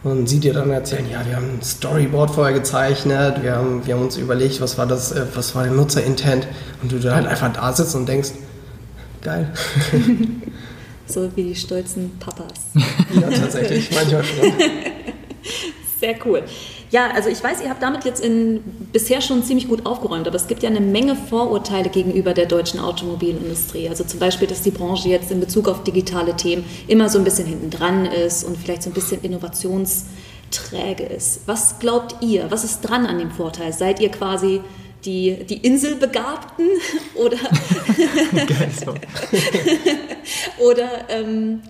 [0.04, 3.94] Und sie dir dann erzählen, ja, wir haben ein Storyboard vorher gezeichnet, wir haben, wir
[3.94, 6.48] haben uns überlegt, was war das, äh, was war der Nutzerintent
[6.82, 8.32] und du dann halt einfach da sitzt und denkst,
[9.22, 9.54] geil.
[11.06, 12.54] so wie die stolzen Papas.
[12.74, 14.52] ja, tatsächlich, manchmal schon.
[16.00, 16.44] Sehr cool.
[16.92, 18.62] Ja, also ich weiß, ihr habt damit jetzt in,
[18.92, 22.82] bisher schon ziemlich gut aufgeräumt, aber es gibt ja eine Menge Vorurteile gegenüber der deutschen
[22.82, 23.88] Automobilindustrie.
[23.88, 27.24] Also zum Beispiel, dass die Branche jetzt in Bezug auf digitale Themen immer so ein
[27.24, 31.44] bisschen hinten dran ist und vielleicht so ein bisschen innovationsträge ist.
[31.46, 32.52] Was glaubt ihr?
[32.52, 33.72] Was ist dran an dem Vorteil?
[33.72, 34.60] Seid ihr quasi
[35.06, 36.68] die, die Inselbegabten
[37.16, 37.38] oder,
[40.60, 41.62] oder, ähm,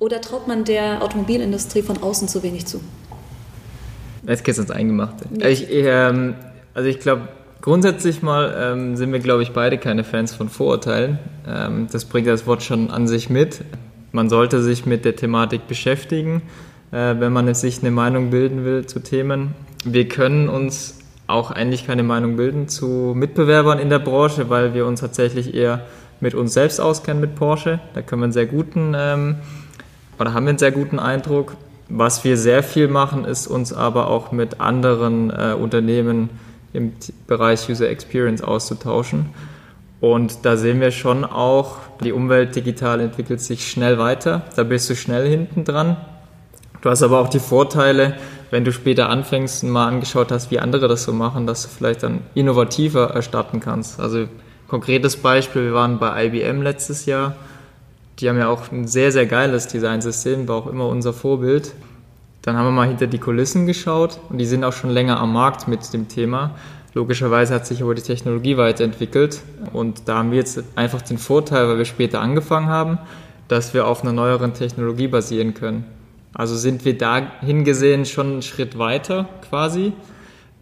[0.00, 2.80] oder traut man der Automobilindustrie von außen zu wenig zu?
[4.26, 5.26] Jetzt geht's ins Eingemachte.
[5.46, 6.34] Ich, ähm,
[6.74, 7.28] also ich glaube,
[7.60, 11.18] grundsätzlich mal ähm, sind wir, glaube ich, beide keine Fans von Vorurteilen.
[11.48, 13.62] Ähm, das bringt das Wort schon an sich mit.
[14.12, 16.42] Man sollte sich mit der Thematik beschäftigen,
[16.90, 19.54] äh, wenn man sich eine Meinung bilden will zu Themen.
[19.84, 24.86] Wir können uns auch eigentlich keine Meinung bilden zu Mitbewerbern in der Branche, weil wir
[24.86, 25.86] uns tatsächlich eher
[26.20, 27.80] mit uns selbst auskennen mit Porsche.
[27.94, 29.36] Da können wir einen sehr guten ähm,
[30.18, 31.56] oder haben wir einen sehr guten Eindruck.
[31.92, 36.30] Was wir sehr viel machen, ist uns aber auch mit anderen äh, Unternehmen
[36.72, 36.92] im
[37.26, 39.26] Bereich User Experience auszutauschen.
[40.00, 44.42] Und da sehen wir schon auch, die Umwelt digital entwickelt sich schnell weiter.
[44.54, 45.96] Da bist du schnell hinten dran.
[46.80, 48.14] Du hast aber auch die Vorteile,
[48.52, 51.68] wenn du später anfängst und mal angeschaut hast, wie andere das so machen, dass du
[51.68, 53.98] vielleicht dann innovativer erstarten kannst.
[53.98, 54.28] Also
[54.68, 57.34] konkretes Beispiel, wir waren bei IBM letztes Jahr
[58.20, 61.72] die haben ja auch ein sehr, sehr geiles Designsystem, war auch immer unser Vorbild.
[62.42, 65.32] Dann haben wir mal hinter die Kulissen geschaut und die sind auch schon länger am
[65.32, 66.54] Markt mit dem Thema.
[66.94, 69.42] Logischerweise hat sich aber die Technologie weiterentwickelt
[69.72, 72.98] und da haben wir jetzt einfach den Vorteil, weil wir später angefangen haben,
[73.48, 75.84] dass wir auf einer neueren Technologie basieren können.
[76.34, 79.92] Also sind wir da hingesehen schon einen Schritt weiter quasi.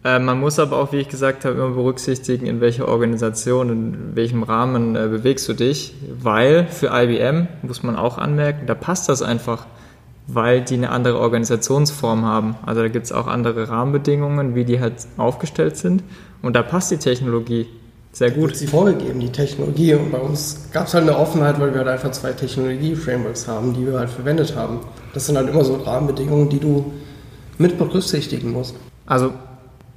[0.03, 4.15] Äh, man muss aber auch, wie ich gesagt habe, immer berücksichtigen, in welcher Organisation, in
[4.15, 9.09] welchem Rahmen äh, bewegst du dich, weil für IBM, muss man auch anmerken, da passt
[9.09, 9.65] das einfach,
[10.27, 12.55] weil die eine andere Organisationsform haben.
[12.65, 16.03] Also da gibt es auch andere Rahmenbedingungen, wie die halt aufgestellt sind
[16.41, 17.67] und da passt die Technologie
[18.11, 18.55] sehr gut.
[18.55, 19.93] sie vorgegeben, die Technologie.
[19.93, 23.73] Und bei uns gab es halt eine Offenheit, weil wir halt einfach zwei Technologie-Frameworks haben,
[23.73, 24.79] die wir halt verwendet haben.
[25.13, 26.91] Das sind halt immer so Rahmenbedingungen, die du
[27.59, 28.75] mit berücksichtigen musst.
[29.05, 29.33] Also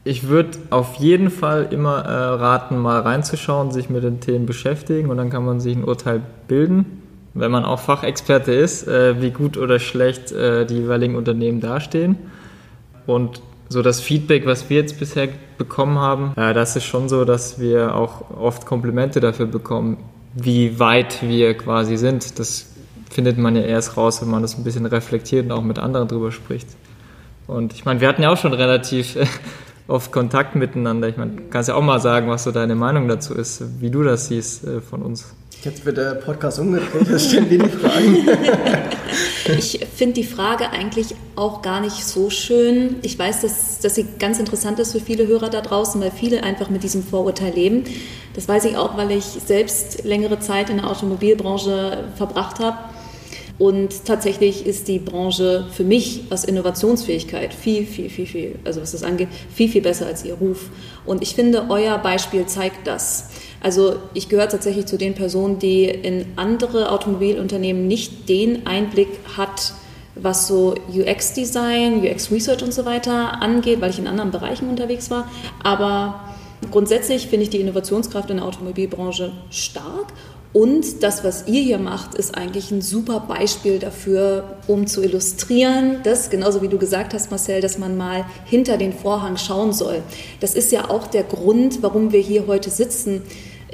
[0.05, 5.11] ich würde auf jeden Fall immer äh, raten, mal reinzuschauen, sich mit den Themen beschäftigen
[5.11, 7.03] und dann kann man sich ein Urteil bilden,
[7.35, 12.17] wenn man auch Fachexperte ist, äh, wie gut oder schlecht äh, die jeweiligen Unternehmen dastehen.
[13.07, 17.25] Und so das Feedback, was wir jetzt bisher bekommen haben, äh, das ist schon so,
[17.25, 19.99] dass wir auch oft Komplimente dafür bekommen,
[20.35, 22.39] wie weit wir quasi sind.
[22.39, 22.67] Das
[23.11, 26.09] findet man ja erst raus, wenn man das ein bisschen reflektiert und auch mit anderen
[26.09, 26.69] drüber spricht.
[27.47, 29.17] Und ich meine, wir hatten ja auch schon relativ
[29.93, 31.09] oft Kontakt miteinander.
[31.09, 33.91] Ich meine, du kannst ja auch mal sagen, was so deine Meinung dazu ist, wie
[33.91, 35.27] du das siehst äh, von uns.
[35.63, 38.17] Jetzt wird der Podcast umgedreht, jetzt stellen wir die Fragen.
[39.47, 42.97] ich finde die Frage eigentlich auch gar nicht so schön.
[43.03, 46.43] Ich weiß, dass, dass sie ganz interessant ist für viele Hörer da draußen, weil viele
[46.43, 47.85] einfach mit diesem Vorurteil leben.
[48.35, 52.79] Das weiß ich auch, weil ich selbst längere Zeit in der Automobilbranche verbracht habe
[53.59, 58.93] und tatsächlich ist die Branche für mich, was Innovationsfähigkeit, viel, viel, viel, viel, also was
[58.93, 60.71] das angeht, viel, viel besser als ihr Ruf.
[61.05, 63.31] Und ich finde, euer Beispiel zeigt das.
[63.61, 69.75] Also ich gehöre tatsächlich zu den Personen, die in andere Automobilunternehmen nicht den Einblick hat,
[70.15, 75.31] was so UX-Design, UX-Research und so weiter angeht, weil ich in anderen Bereichen unterwegs war.
[75.63, 76.21] Aber
[76.71, 80.13] grundsätzlich finde ich die Innovationskraft in der Automobilbranche stark
[80.53, 86.03] und das, was ihr hier macht, ist eigentlich ein super Beispiel dafür, um zu illustrieren,
[86.03, 90.03] dass, genauso wie du gesagt hast, Marcel, dass man mal hinter den Vorhang schauen soll.
[90.41, 93.23] Das ist ja auch der Grund, warum wir hier heute sitzen.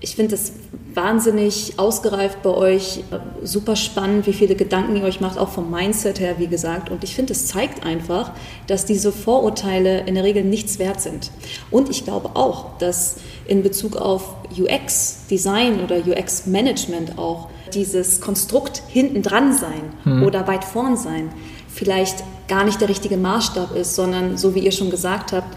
[0.01, 0.53] Ich finde es
[0.95, 3.05] wahnsinnig ausgereift bei euch,
[3.43, 6.91] super spannend, wie viele Gedanken ihr euch macht, auch vom Mindset her, wie gesagt.
[6.91, 8.33] Und ich finde, es zeigt einfach,
[8.67, 11.31] dass diese Vorurteile in der Regel nichts wert sind.
[11.71, 19.23] Und ich glaube auch, dass in Bezug auf UX-Design oder UX-Management auch dieses Konstrukt hinten
[19.23, 20.25] dran sein hm.
[20.25, 21.31] oder weit vorn sein
[21.79, 25.57] vielleicht gar nicht der richtige Maßstab ist, sondern so wie ihr schon gesagt habt,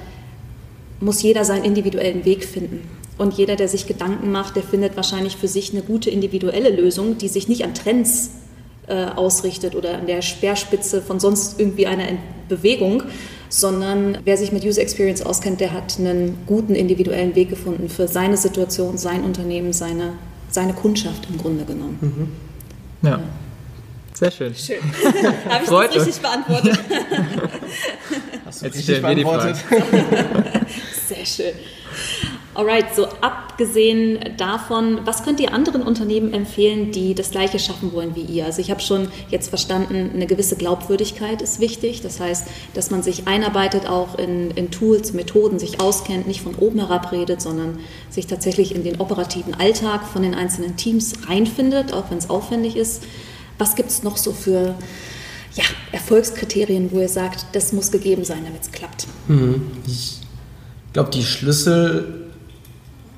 [0.99, 2.87] muss jeder seinen individuellen Weg finden.
[3.22, 7.19] Und jeder, der sich Gedanken macht, der findet wahrscheinlich für sich eine gute individuelle Lösung,
[7.19, 8.32] die sich nicht an Trends
[8.88, 12.05] äh, ausrichtet oder an der Speerspitze von sonst irgendwie einer
[12.49, 13.03] Bewegung,
[13.47, 18.07] sondern wer sich mit User Experience auskennt, der hat einen guten individuellen Weg gefunden für
[18.07, 20.13] seine Situation, sein Unternehmen, seine,
[20.49, 21.99] seine Kundschaft im Grunde genommen.
[22.01, 23.07] Mhm.
[23.07, 23.17] Ja.
[23.17, 23.24] ja.
[24.15, 24.55] Sehr schön.
[24.55, 24.78] Schön.
[25.47, 26.80] Habe ich Freut das richtig beantwortet?
[28.45, 29.57] Hast du Jetzt richtig beantwortet?
[31.07, 31.53] Sehr schön.
[32.53, 38.13] Alright, so abgesehen davon, was könnt ihr anderen Unternehmen empfehlen, die das Gleiche schaffen wollen
[38.15, 38.45] wie ihr?
[38.45, 42.01] Also ich habe schon jetzt verstanden, eine gewisse Glaubwürdigkeit ist wichtig.
[42.01, 46.55] Das heißt, dass man sich einarbeitet auch in, in Tools, Methoden, sich auskennt, nicht von
[46.55, 47.79] oben herab redet, sondern
[48.09, 52.75] sich tatsächlich in den operativen Alltag von den einzelnen Teams reinfindet, auch wenn es aufwendig
[52.75, 53.03] ist.
[53.59, 54.75] Was gibt es noch so für
[55.55, 59.07] ja, Erfolgskriterien, wo ihr sagt, das muss gegeben sein, damit es klappt?
[59.29, 59.71] Mhm.
[59.87, 60.19] Ich
[60.91, 61.23] glaube, die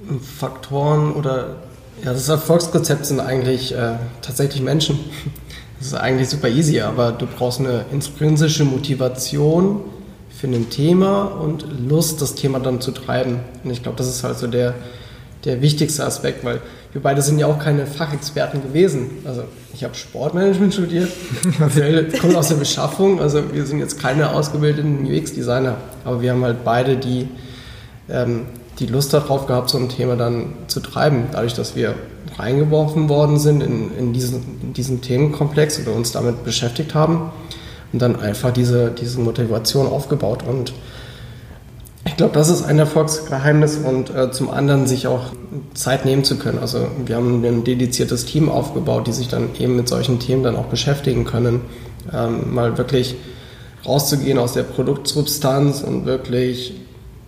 [0.04, 1.56] Schlüsselfaktoren oder
[2.04, 5.00] ja, das Erfolgsrezept sind eigentlich äh, tatsächlich Menschen.
[5.80, 9.82] Das ist eigentlich super easy, aber du brauchst eine intrinsische Motivation
[10.30, 13.42] für ein Thema und Lust, das Thema dann zu treiben.
[13.66, 14.76] Und ich glaube, das ist halt so der,
[15.44, 16.62] der wichtigste Aspekt, weil
[16.94, 19.10] wir beide sind ja auch keine Fachexperten gewesen.
[19.26, 19.44] Also
[19.74, 21.12] ich habe Sportmanagement studiert,
[21.60, 25.76] Marcel kommt aus der Beschaffung, also wir sind jetzt keine ausgebildeten UX-Designer,
[26.06, 27.28] aber wir haben halt beide die,
[28.08, 28.46] ähm,
[28.80, 31.96] die Lust darauf gehabt, so ein Thema dann zu treiben, dadurch, dass wir
[32.38, 37.32] reingeworfen worden sind in, in, diesen, in diesen Themenkomplex oder uns damit beschäftigt haben
[37.92, 40.74] und dann einfach diese, diese Motivation aufgebaut und
[42.06, 45.32] ich glaube, das ist ein Erfolgsgeheimnis und äh, zum anderen sich auch
[45.74, 46.60] Zeit nehmen zu können.
[46.60, 50.56] Also wir haben ein dediziertes Team aufgebaut, die sich dann eben mit solchen Themen dann
[50.56, 51.62] auch beschäftigen können.
[52.14, 53.16] Ähm, mal wirklich
[53.86, 56.76] rauszugehen aus der Produktsubstanz und wirklich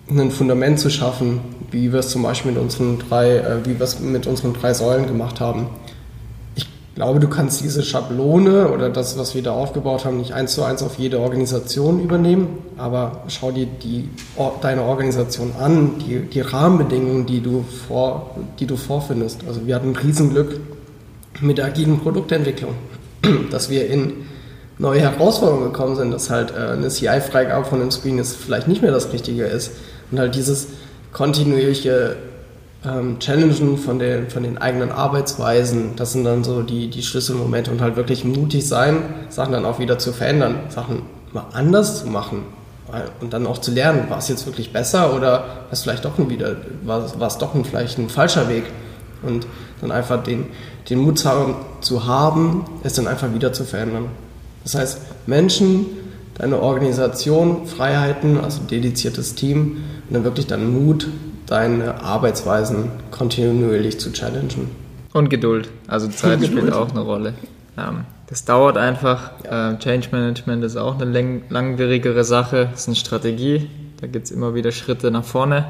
[0.09, 1.39] ein Fundament zu schaffen,
[1.71, 4.73] wie wir es zum Beispiel mit unseren drei, äh, wie wir es mit unseren drei
[4.73, 5.67] Säulen gemacht haben
[6.95, 10.63] glaube, du kannst diese Schablone oder das, was wir da aufgebaut haben, nicht eins zu
[10.63, 12.47] eins auf jede Organisation übernehmen,
[12.77, 14.09] aber schau dir die,
[14.61, 19.41] deine Organisation an, die, die Rahmenbedingungen, die du, vor, die du vorfindest.
[19.45, 20.57] Also wir hatten ein Riesenglück
[21.41, 22.75] mit der agilen Produktentwicklung,
[23.51, 24.13] dass wir in
[24.77, 28.81] neue Herausforderungen gekommen sind, dass halt äh, eine CI-Freigabe von einem Screen jetzt vielleicht nicht
[28.81, 29.71] mehr das Richtige ist
[30.11, 30.67] und halt dieses
[31.11, 32.17] kontinuierliche
[32.85, 35.95] ähm, challengen von den, von den eigenen Arbeitsweisen.
[35.95, 38.97] Das sind dann so die, die Schlüsselmomente und halt wirklich mutig sein,
[39.29, 41.03] Sachen dann auch wieder zu verändern, Sachen
[41.33, 42.43] mal anders zu machen
[43.19, 46.13] und dann auch zu lernen, war es jetzt wirklich besser oder war es vielleicht doch
[46.17, 48.65] wieder, war, war es doch ein, vielleicht ein falscher Weg
[49.23, 49.47] und
[49.81, 50.47] dann einfach den,
[50.89, 54.05] den Mut zu haben, es dann einfach wieder zu verändern.
[54.63, 55.85] Das heißt, Menschen,
[56.35, 61.07] deine Organisation, Freiheiten, also dediziertes Team und dann wirklich dann Mut,
[61.47, 64.69] deine Arbeitsweisen kontinuierlich zu challengen.
[65.13, 65.69] Und Geduld.
[65.87, 67.33] Also Zeit spielt auch eine Rolle.
[67.77, 69.31] Ähm, das dauert einfach.
[69.43, 69.75] Ja.
[69.77, 72.69] Change Management ist auch eine langwierigere Sache.
[72.71, 73.69] Das ist eine Strategie.
[74.01, 75.65] Da gibt es immer wieder Schritte nach vorne.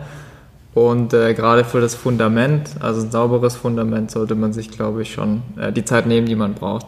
[0.74, 5.14] Und äh, gerade für das Fundament, also ein sauberes Fundament, sollte man sich, glaube ich,
[5.14, 6.88] schon äh, die Zeit nehmen, die man braucht.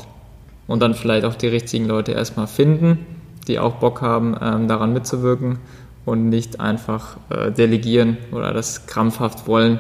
[0.68, 3.06] Und dann vielleicht auch die richtigen Leute erstmal finden,
[3.48, 5.60] die auch Bock haben, ähm, daran mitzuwirken
[6.06, 9.80] und nicht einfach äh, delegieren oder das krampfhaft wollen.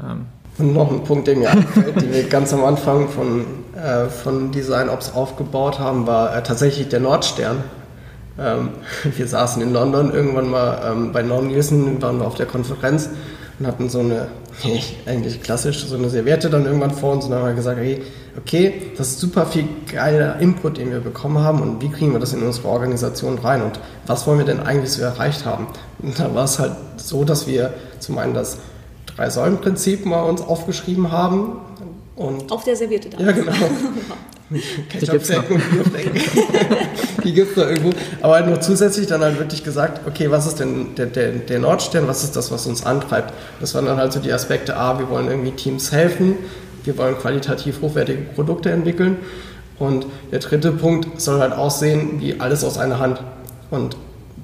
[0.00, 0.26] Ähm.
[0.58, 3.44] Und noch ein Punkt, der den wir ganz am Anfang von,
[3.74, 7.64] äh, von Design Ops aufgebaut haben, war äh, tatsächlich der Nordstern.
[8.38, 8.68] Ähm,
[9.16, 13.10] wir saßen in London irgendwann mal ähm, bei Norm Nielsen, waren wir auf der Konferenz
[13.58, 14.28] und hatten so eine,
[15.06, 18.02] eigentlich klassisch, so eine Serviette dann irgendwann vor uns und dann haben wir gesagt, hey,
[18.38, 22.20] okay, das ist super viel geiler Input, den wir bekommen haben und wie kriegen wir
[22.20, 25.66] das in unsere Organisation rein und was wollen wir denn eigentlich so erreicht haben?
[26.00, 28.58] Und da war es halt so, dass wir zum einen das
[29.14, 31.58] Drei-Säulen-Prinzip mal uns aufgeschrieben haben.
[32.16, 33.18] Und Auf der Serviette da.
[33.18, 33.52] Ja, genau.
[34.88, 36.20] Ketchup-Flecken und Bierflecken.
[37.24, 37.90] Die gibt es da irgendwo.
[38.22, 41.58] Aber halt noch zusätzlich dann halt wirklich gesagt, okay, was ist denn der, der, der
[41.58, 43.32] Nordstern, was ist das, was uns antreibt?
[43.60, 46.36] Das waren dann halt so die Aspekte, A, wir wollen irgendwie Teams helfen,
[46.84, 49.16] wir wollen qualitativ hochwertige Produkte entwickeln.
[49.78, 53.20] Und der dritte Punkt soll halt aussehen wie alles aus einer Hand.
[53.70, 53.96] Und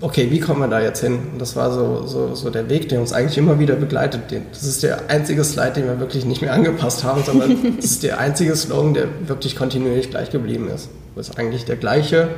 [0.02, 1.18] okay, wie kommen wir da jetzt hin?
[1.32, 4.22] Und das war so, so, so der Weg, der uns eigentlich immer wieder begleitet.
[4.50, 8.02] Das ist der einzige Slide, den wir wirklich nicht mehr angepasst haben, sondern das ist
[8.02, 10.90] der einzige Slogan, der wirklich kontinuierlich gleich geblieben ist.
[11.14, 12.28] Wo es eigentlich der gleiche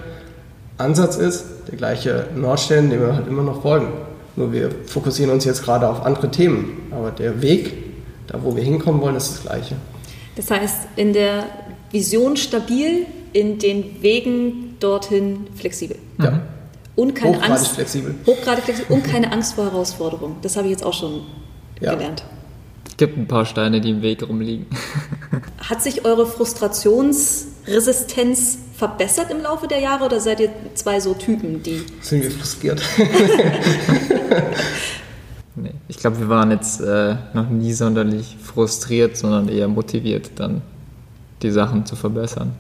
[0.79, 3.89] Ansatz ist, der gleiche Nordstern, dem wir halt immer noch folgen.
[4.37, 6.83] Nur wir fokussieren uns jetzt gerade auf andere Themen.
[6.91, 7.73] Aber der Weg,
[8.27, 9.77] da wo wir hinkommen wollen, ist das gleiche.
[10.37, 11.45] Das heißt, in der
[11.93, 15.97] Vision stabil, in den Wegen dorthin flexibel.
[16.19, 16.41] Ja.
[16.97, 17.69] Und keine Hochgradig Angst.
[17.73, 18.15] flexibel.
[18.27, 20.37] Hochgradig flexibel und keine Angst vor Herausforderungen.
[20.43, 21.23] Das habe ich jetzt auch schon
[21.81, 21.95] Ja.
[21.95, 22.23] gelernt.
[22.87, 24.67] Es gibt ein paar Steine, die im Weg rumliegen.
[25.69, 31.61] Hat sich eure Frustrationsresistenz verbessert im Laufe der Jahre oder seid ihr zwei so Typen,
[31.63, 31.83] die.
[32.01, 32.81] Sind wir frustriert.
[35.57, 40.63] Nee, ich glaube, wir waren jetzt äh, noch nie sonderlich frustriert, sondern eher motiviert, dann
[41.43, 42.55] die Sachen zu verbessern.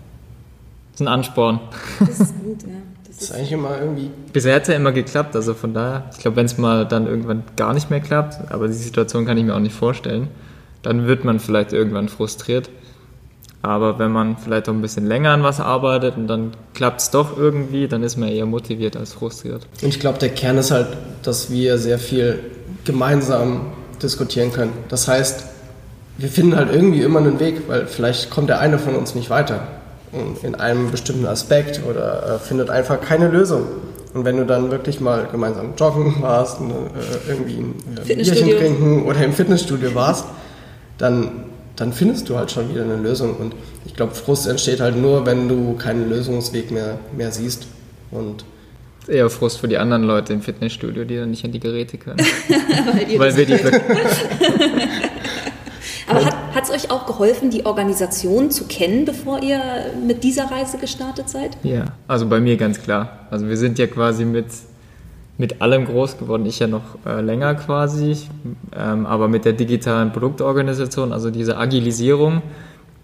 [0.92, 1.58] Das ist ein Ansporn.
[1.98, 2.68] Das ist gut, ja.
[3.16, 4.10] Das ist, eigentlich immer irgendwie.
[4.32, 7.06] Bisher hat es ja immer geklappt, also von daher, ich glaube, wenn es mal dann
[7.06, 10.28] irgendwann gar nicht mehr klappt, aber die Situation kann ich mir auch nicht vorstellen,
[10.82, 12.70] dann wird man vielleicht irgendwann frustriert.
[13.62, 17.10] Aber wenn man vielleicht auch ein bisschen länger an was arbeitet und dann klappt es
[17.10, 19.66] doch irgendwie, dann ist man eher motiviert als frustriert.
[19.80, 20.88] Und ich glaube, der Kern ist halt,
[21.22, 22.40] dass wir sehr viel
[22.84, 24.72] gemeinsam diskutieren können.
[24.90, 25.44] Das heißt,
[26.18, 29.30] wir finden halt irgendwie immer einen Weg, weil vielleicht kommt der eine von uns nicht
[29.30, 29.66] weiter
[30.42, 33.66] in einem bestimmten Aspekt oder äh, findet einfach keine Lösung.
[34.14, 36.74] Und wenn du dann wirklich mal gemeinsam joggen warst, und, äh,
[37.28, 37.74] irgendwie ein
[38.08, 38.14] äh.
[38.14, 40.26] Bierchen trinken oder im Fitnessstudio warst,
[40.98, 41.46] dann,
[41.76, 43.36] dann findest du halt schon wieder eine Lösung.
[43.36, 43.54] Und
[43.84, 47.66] ich glaube, Frust entsteht halt nur, wenn du keinen Lösungsweg mehr, mehr siehst.
[48.10, 48.44] Und
[49.06, 52.18] Eher Frust für die anderen Leute im Fitnessstudio, die dann nicht an die Geräte können.
[53.18, 53.54] weil Weil wir die
[56.06, 59.60] Aber hat es euch auch geholfen, die Organisation zu kennen, bevor ihr
[60.06, 61.56] mit dieser Reise gestartet seid?
[61.62, 63.26] Ja, also bei mir ganz klar.
[63.30, 64.46] Also wir sind ja quasi mit,
[65.38, 66.46] mit allem groß geworden.
[66.46, 68.16] Ich ja noch äh, länger quasi,
[68.76, 72.42] ähm, aber mit der digitalen Produktorganisation, also diese Agilisierung,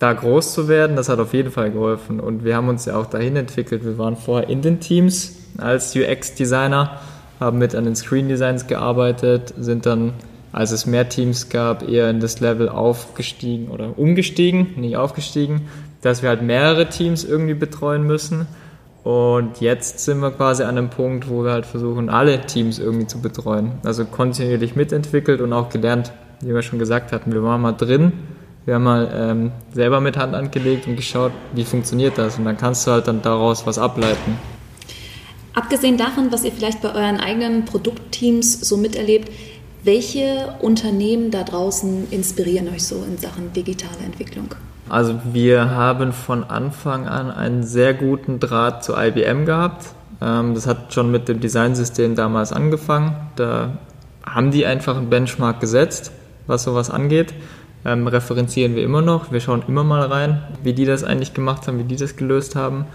[0.01, 2.21] da groß zu werden, das hat auf jeden Fall geholfen.
[2.21, 3.85] Und wir haben uns ja auch dahin entwickelt.
[3.85, 6.99] Wir waren vorher in den Teams als UX-Designer,
[7.39, 10.15] haben mit an den Screen-Designs gearbeitet, sind dann,
[10.53, 15.68] als es mehr Teams gab, eher in das Level aufgestiegen oder umgestiegen, nicht aufgestiegen,
[16.03, 18.46] dass wir halt mehrere Teams irgendwie betreuen müssen.
[19.03, 23.07] Und jetzt sind wir quasi an einem Punkt, wo wir halt versuchen, alle Teams irgendwie
[23.07, 23.72] zu betreuen.
[23.82, 27.32] Also kontinuierlich mitentwickelt und auch gelernt, wie wir schon gesagt hatten.
[27.32, 28.12] Wir waren mal drin,
[28.66, 32.38] wir haben mal ähm, selber mit Hand angelegt und geschaut, wie funktioniert das.
[32.38, 34.38] Und dann kannst du halt dann daraus was ableiten.
[35.55, 39.30] Abgesehen davon, was ihr vielleicht bei euren eigenen Produktteams so miterlebt,
[39.83, 44.55] welche Unternehmen da draußen inspirieren euch so in Sachen digitale Entwicklung?
[44.89, 49.87] Also wir haben von Anfang an einen sehr guten Draht zu IBM gehabt.
[50.20, 53.14] Ähm, das hat schon mit dem Designsystem damals angefangen.
[53.37, 53.78] Da
[54.26, 56.12] haben die einfach einen Benchmark gesetzt,
[56.47, 57.33] was sowas angeht.
[57.85, 59.33] Ähm, referenzieren wir immer noch.
[59.33, 62.57] Wir schauen immer mal rein, wie die das eigentlich gemacht haben, wie die das gelöst
[62.57, 62.87] haben.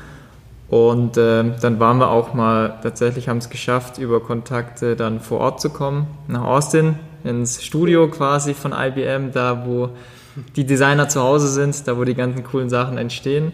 [0.68, 5.40] Und ähm, dann waren wir auch mal, tatsächlich haben es geschafft, über Kontakte dann vor
[5.40, 9.90] Ort zu kommen, nach Austin, ins Studio quasi von IBM, da wo
[10.56, 13.52] die Designer zu Hause sind, da wo die ganzen coolen Sachen entstehen.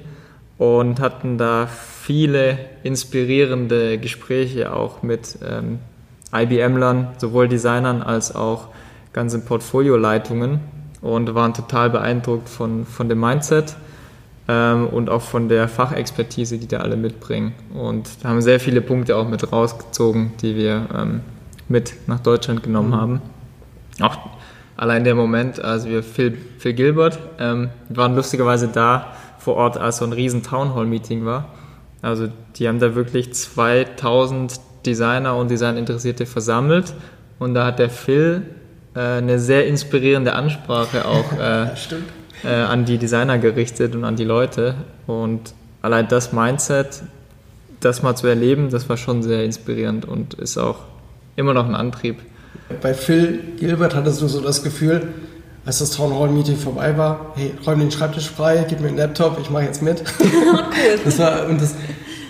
[0.57, 5.79] Und hatten da viele inspirierende Gespräche auch mit ähm,
[6.33, 8.67] IBM-Lern, sowohl Designern als auch
[9.11, 10.59] ganzen Portfolioleitungen.
[11.01, 13.75] Und waren total beeindruckt von, von dem Mindset
[14.47, 17.53] und auch von der Fachexpertise, die da alle mitbringen.
[17.73, 21.21] Und da haben sehr viele Punkte auch mit rausgezogen, die wir ähm,
[21.69, 23.21] mit nach Deutschland genommen haben.
[24.01, 24.17] Auch
[24.75, 29.97] allein der Moment, als wir Phil, Phil Gilbert ähm, waren lustigerweise da vor Ort, als
[29.97, 31.49] so ein riesen Townhall-Meeting war.
[32.01, 36.93] Also die haben da wirklich 2000 Designer und Designinteressierte versammelt
[37.39, 38.43] und da hat der Phil
[38.95, 41.75] äh, eine sehr inspirierende Ansprache auch äh.
[42.43, 44.75] Äh, an die Designer gerichtet und an die Leute.
[45.07, 47.03] Und allein das Mindset,
[47.79, 50.79] das mal zu erleben, das war schon sehr inspirierend und ist auch
[51.35, 52.17] immer noch ein Antrieb.
[52.81, 55.09] Bei Phil Gilbert hattest du so das Gefühl,
[55.65, 58.97] als das Town Hall Meeting vorbei war, hey, räum den Schreibtisch frei, gib mir einen
[58.97, 60.03] Laptop, ich mache jetzt mit.
[61.05, 61.75] Das war, und das,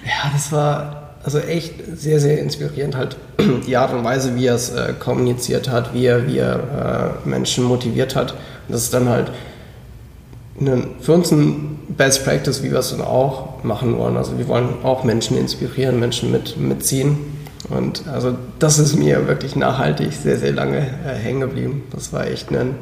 [0.04, 3.16] ja, das war also echt sehr, sehr inspirierend halt
[3.68, 7.30] die Art und Weise, wie er es äh, kommuniziert hat, wie er, wie er äh,
[7.30, 8.32] Menschen motiviert hat.
[8.32, 9.32] Und das ist dann halt
[10.62, 14.16] eine, für uns ein Best Practice, wie wir es dann auch machen wollen.
[14.16, 17.18] Also wir wollen auch Menschen inspirieren, Menschen mit, mitziehen.
[17.70, 21.84] Und also das ist mir wirklich nachhaltig sehr, sehr lange äh, hängen geblieben.
[21.92, 22.76] Das war echt ein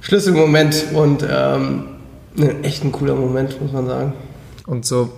[0.00, 1.84] Schlüsselmoment und ähm,
[2.36, 4.12] ein echt ein cooler Moment, muss man sagen.
[4.66, 5.10] Und so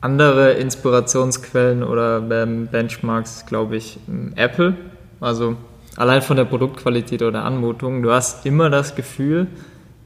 [0.00, 3.98] andere Inspirationsquellen oder Benchmarks, glaube ich,
[4.36, 4.76] Apple.
[5.20, 5.56] Also
[5.96, 8.02] allein von der Produktqualität oder Anmutung.
[8.02, 9.48] Du hast immer das Gefühl,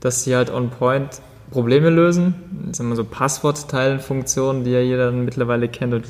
[0.00, 1.20] dass sie halt on point
[1.50, 2.34] Probleme lösen.
[2.66, 6.04] Das sind immer so Passwortteilenfunktionen, die ja jeder mittlerweile kennt und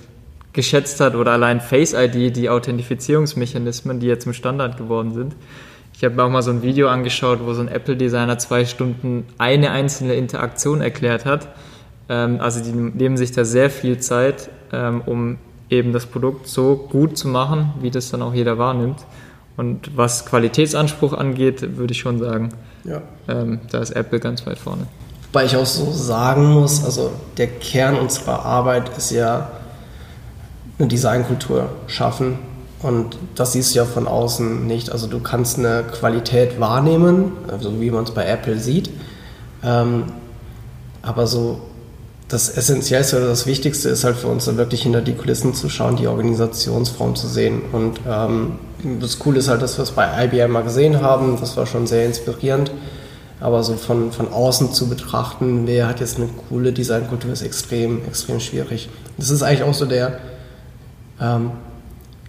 [0.52, 1.14] geschätzt hat.
[1.14, 5.34] Oder allein Face ID, die Authentifizierungsmechanismen, die ja zum Standard geworden sind.
[5.94, 9.26] Ich habe mir auch mal so ein Video angeschaut, wo so ein Apple-Designer zwei Stunden
[9.38, 11.48] eine einzelne Interaktion erklärt hat.
[12.08, 15.38] Ähm, also die nehmen sich da sehr viel Zeit, ähm, um
[15.68, 19.04] eben das Produkt so gut zu machen, wie das dann auch jeder wahrnimmt.
[19.56, 22.50] Und was Qualitätsanspruch angeht, würde ich schon sagen,
[22.84, 23.02] ja.
[23.28, 24.86] ähm, da ist Apple ganz weit vorne.
[25.32, 29.50] Wobei ich auch so sagen muss, also der Kern unserer Arbeit ist ja
[30.78, 32.38] eine Designkultur schaffen.
[32.82, 34.90] Und das siehst du ja von außen nicht.
[34.90, 38.90] Also du kannst eine Qualität wahrnehmen, also wie man es bei Apple sieht.
[39.62, 40.04] Ähm,
[41.02, 41.60] aber so
[42.28, 45.68] das Essentiellste oder das Wichtigste ist halt für uns dann wirklich hinter die Kulissen zu
[45.68, 47.62] schauen, die Organisationsform zu sehen.
[47.72, 48.52] Und ähm,
[49.00, 51.38] das Coole ist halt, dass wir es bei IBM mal gesehen haben.
[51.40, 52.70] Das war schon sehr inspirierend.
[53.40, 58.04] Aber so von, von außen zu betrachten, wer hat jetzt eine coole Designkultur, ist extrem,
[58.06, 58.90] extrem schwierig.
[59.16, 60.18] Das ist eigentlich auch so der,
[61.20, 61.52] ähm,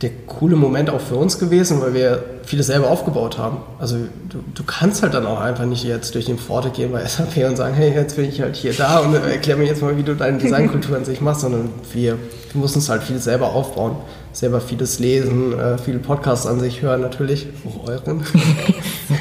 [0.01, 3.57] der coole Moment auch für uns gewesen, weil wir vieles selber aufgebaut haben.
[3.79, 3.97] Also
[4.29, 7.47] du, du kannst halt dann auch einfach nicht jetzt durch den Pforte gehen bei SAP
[7.47, 10.03] und sagen, hey, jetzt bin ich halt hier da und erklär mir jetzt mal, wie
[10.03, 12.17] du deine Designkultur an sich machst, sondern wir,
[12.51, 13.95] wir mussten es halt vieles selber aufbauen,
[14.33, 18.23] selber vieles lesen, äh, viele Podcasts an sich hören natürlich, auch euren.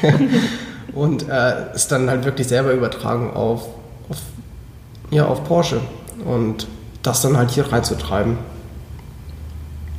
[0.95, 3.67] und äh, es dann halt wirklich selber übertragen auf,
[4.09, 4.17] auf,
[5.11, 5.79] ja, auf Porsche
[6.25, 6.65] und
[7.03, 8.37] das dann halt hier reinzutreiben.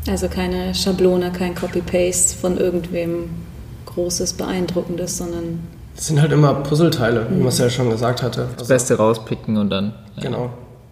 [0.08, 3.30] Also keine Schablone, kein Copy-Paste von irgendwem
[3.86, 5.60] Großes, Beeindruckendes, sondern.
[5.94, 8.48] Das sind halt immer Puzzleteile, wie man es ja schon gesagt hatte.
[8.52, 9.94] Das also, Beste rauspicken und dann.
[10.20, 10.50] Genau.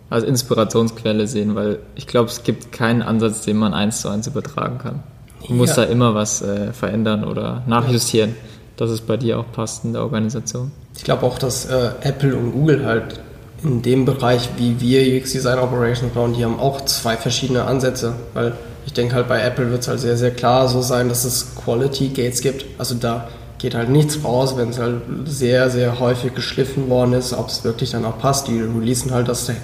[0.08, 4.26] als Inspirationsquelle sehen, weil ich glaube, es gibt keinen Ansatz, den man eins zu eins
[4.26, 5.02] übertragen kann.
[5.40, 5.54] Man ja.
[5.56, 8.34] muss da immer was äh, verändern oder nachjustieren,
[8.76, 10.72] dass es bei dir auch passt in der Organisation.
[10.96, 13.20] Ich glaube auch, dass äh, Apple und Google halt
[13.62, 18.14] in dem Bereich, wie wir UX Design Operations bauen, die haben auch zwei verschiedene Ansätze,
[18.34, 18.54] weil
[18.87, 21.55] ich denke halt bei Apple wird es halt sehr, sehr klar so sein, dass es
[21.55, 22.64] Quality Gates gibt.
[22.78, 23.28] Also da
[23.59, 27.62] geht halt nichts raus, wenn es halt sehr, sehr häufig geschliffen worden ist, ob es
[27.62, 28.49] wirklich dann auch passt.
[28.49, 29.55] Die releasen halt das, äh,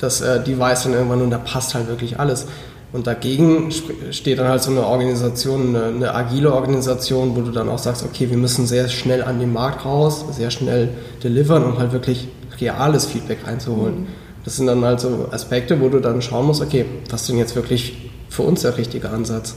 [0.00, 2.46] das äh, Device dann irgendwann und da passt halt wirklich alles.
[2.92, 3.70] Und dagegen
[4.10, 8.04] steht dann halt so eine Organisation, eine, eine, agile Organisation, wo du dann auch sagst,
[8.04, 10.90] okay, wir müssen sehr schnell an den Markt raus, sehr schnell
[11.24, 12.28] delivern, um halt wirklich
[12.60, 14.00] reales Feedback reinzuholen.
[14.00, 14.06] Mhm.
[14.44, 17.56] Das sind dann halt so Aspekte, wo du dann schauen musst, okay, was denn jetzt
[17.56, 19.54] wirklich für uns der richtige Ansatz.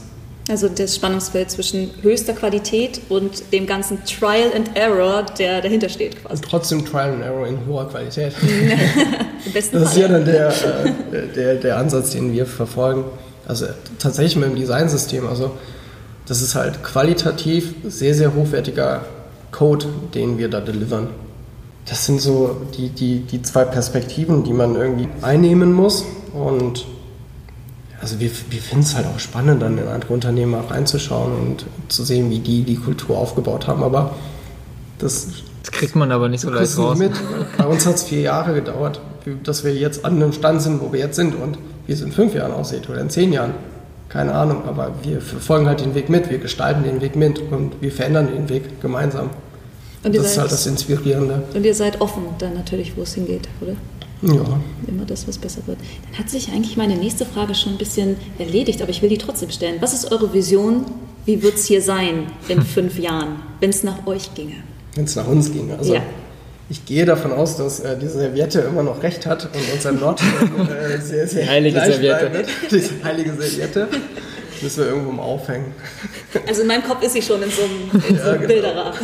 [0.48, 6.22] Also das Spannungsfeld zwischen höchster Qualität und dem ganzen Trial and Error, der dahinter steht
[6.22, 6.36] quasi.
[6.36, 8.32] Und trotzdem Trial and Error in hoher Qualität.
[9.46, 13.04] Im besten das ist ja dann der, äh, der, der Ansatz, den wir verfolgen.
[13.48, 13.66] Also
[13.98, 15.26] tatsächlich mit dem Designsystem.
[15.26, 15.50] Also
[16.26, 19.04] das ist halt qualitativ sehr, sehr hochwertiger
[19.50, 21.08] Code, den wir da delivern.
[21.88, 26.04] Das sind so die, die, die zwei Perspektiven, die man irgendwie einnehmen muss.
[26.32, 26.86] Und
[28.06, 31.66] also wir, wir finden es halt auch spannend, dann in andere Unternehmen auch reinzuschauen und
[31.88, 33.82] zu sehen, wie die die Kultur aufgebaut haben.
[33.82, 34.14] Aber
[34.98, 35.26] das,
[35.64, 36.96] das kriegt man aber nicht so leicht raus.
[36.98, 37.10] Mit.
[37.58, 39.00] Bei uns hat es vier Jahre gedauert,
[39.42, 42.12] dass wir jetzt an einem Stand sind, wo wir jetzt sind und wie es in
[42.12, 43.54] fünf Jahren aussieht oder in zehn Jahren.
[44.08, 47.72] Keine Ahnung, aber wir verfolgen halt den Weg mit, wir gestalten den Weg mit und
[47.82, 49.30] wir verändern den Weg gemeinsam.
[50.04, 51.42] Und das seid, ist halt das Inspirierende.
[51.52, 53.72] Und ihr seid offen dann natürlich, wo es hingeht, oder?
[54.22, 54.60] Ja.
[54.86, 55.78] Immer das, was besser wird.
[56.10, 59.18] Dann hat sich eigentlich meine nächste Frage schon ein bisschen erledigt, aber ich will die
[59.18, 59.76] trotzdem stellen.
[59.80, 60.86] Was ist eure Vision?
[61.26, 64.54] Wie wird es hier sein in fünf Jahren, wenn es nach euch ginge?
[64.94, 65.76] Wenn es nach uns ginge.
[65.76, 66.02] Also ja.
[66.70, 70.20] ich gehe davon aus, dass äh, diese Serviette immer noch recht hat und unser Nord
[70.70, 72.32] äh, sehr, sehr heilige Serviette.
[72.32, 72.48] Wird.
[72.70, 73.88] Diese heilige Serviette
[74.62, 75.74] müssen wir irgendwo mal aufhängen.
[76.48, 78.48] Also in meinem Kopf ist sie schon in so einem, in so einem ja, genau.
[78.48, 78.98] Bilderrahmen.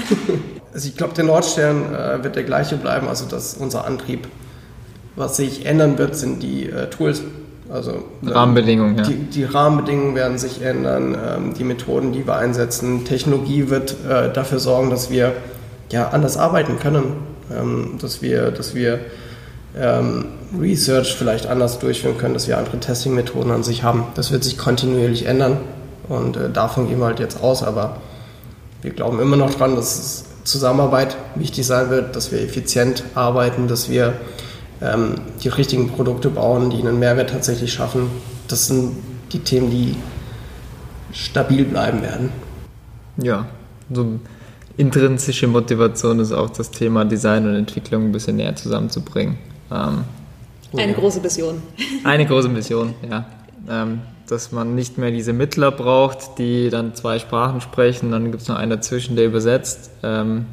[0.73, 4.27] Also ich glaube, der Nordstern äh, wird der gleiche bleiben, also dass unser Antrieb
[5.17, 7.23] was sich ändern wird, sind die äh, Tools.
[7.71, 9.05] Also Rahmenbedingungen, ja.
[9.05, 13.07] Die, die, Rahmenbedingungen werden sich ändern, ähm, die Methoden, die wir einsetzen.
[13.07, 15.33] Technologie wird äh, dafür sorgen, dass wir
[15.91, 17.05] ja, anders arbeiten können,
[17.51, 19.01] ähm, dass wir, dass wir
[19.79, 20.27] ähm,
[20.59, 24.05] Research vielleicht anders durchführen können, dass wir andere Testing-Methoden an sich haben.
[24.17, 25.57] Das wird sich kontinuierlich ändern
[26.09, 27.97] und äh, davon gehen wir halt jetzt aus, aber
[28.83, 33.89] wir glauben immer noch dran, dass Zusammenarbeit wichtig sein wird, dass wir effizient arbeiten, dass
[33.89, 34.15] wir
[34.83, 38.11] ähm, die richtigen Produkte bauen, die einen Mehrwert tatsächlich schaffen.
[38.49, 38.97] Das sind
[39.33, 39.97] die Themen, die
[41.13, 42.31] stabil bleiben werden.
[43.17, 43.47] Ja,
[43.93, 44.19] so
[44.77, 49.39] intrinsische Motivation ist auch das Thema Design und Entwicklung ein bisschen näher zusammenzubringen.
[49.71, 50.05] Ähm,
[50.77, 51.63] eine große Vision.
[52.05, 53.27] Eine große Vision, ja.
[53.69, 58.43] Ähm, dass man nicht mehr diese Mittler braucht, die dann zwei Sprachen sprechen, dann gibt
[58.43, 59.91] es noch einen dazwischen, der übersetzt.
[60.03, 60.47] Ähm,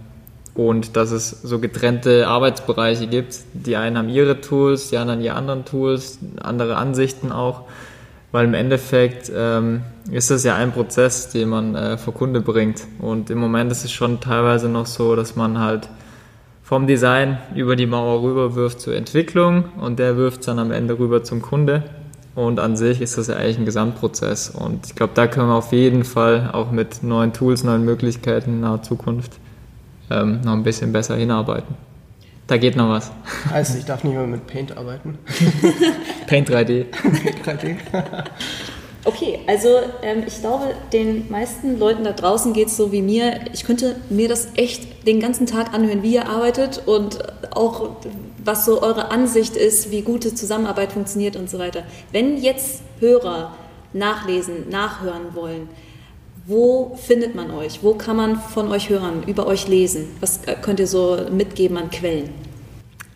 [0.56, 3.40] und dass es so getrennte Arbeitsbereiche gibt.
[3.54, 7.64] Die einen haben ihre Tools, die anderen ihre anderen Tools, andere Ansichten auch,
[8.32, 12.84] weil im Endeffekt ähm, ist das ja ein Prozess, den man äh, vor Kunde bringt.
[13.00, 15.90] Und im Moment ist es schon teilweise noch so, dass man halt
[16.62, 21.00] vom Design über die Mauer rüber wirft zur Entwicklung und der wirft dann am Ende
[21.00, 21.84] rüber zum Kunde.
[22.36, 24.50] und an sich ist das ja eigentlich ein Gesamtprozess.
[24.50, 28.52] Und ich glaube, da können wir auf jeden Fall auch mit neuen Tools, neuen Möglichkeiten
[28.52, 29.40] in naher Zukunft
[30.10, 31.76] ähm, noch ein bisschen besser hinarbeiten.
[32.48, 33.12] Da geht noch was.
[33.52, 35.20] Heißt, ich darf nicht mehr mit Paint arbeiten.
[36.28, 36.86] Paint 3D.
[36.86, 37.76] Paint 3D.
[39.06, 39.70] Okay, also
[40.04, 43.40] ähm, ich glaube, den meisten Leuten da draußen geht es so wie mir.
[43.54, 47.18] Ich könnte mir das echt den ganzen Tag anhören, wie ihr arbeitet und
[47.52, 47.92] auch
[48.44, 51.84] was so eure Ansicht ist, wie gute Zusammenarbeit funktioniert und so weiter.
[52.12, 53.54] Wenn jetzt Hörer
[53.94, 55.70] nachlesen, nachhören wollen,
[56.50, 57.84] wo findet man euch?
[57.84, 60.08] Wo kann man von euch hören, über euch lesen?
[60.20, 62.30] Was äh, könnt ihr so mitgeben an Quellen?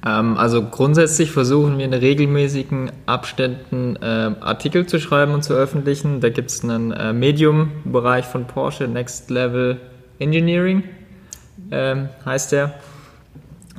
[0.05, 6.21] Ähm, also grundsätzlich versuchen wir in regelmäßigen Abständen äh, Artikel zu schreiben und zu veröffentlichen.
[6.21, 9.79] Da gibt es einen äh, Medium-Bereich von Porsche, Next Level
[10.19, 10.83] Engineering
[11.71, 12.73] ähm, heißt der.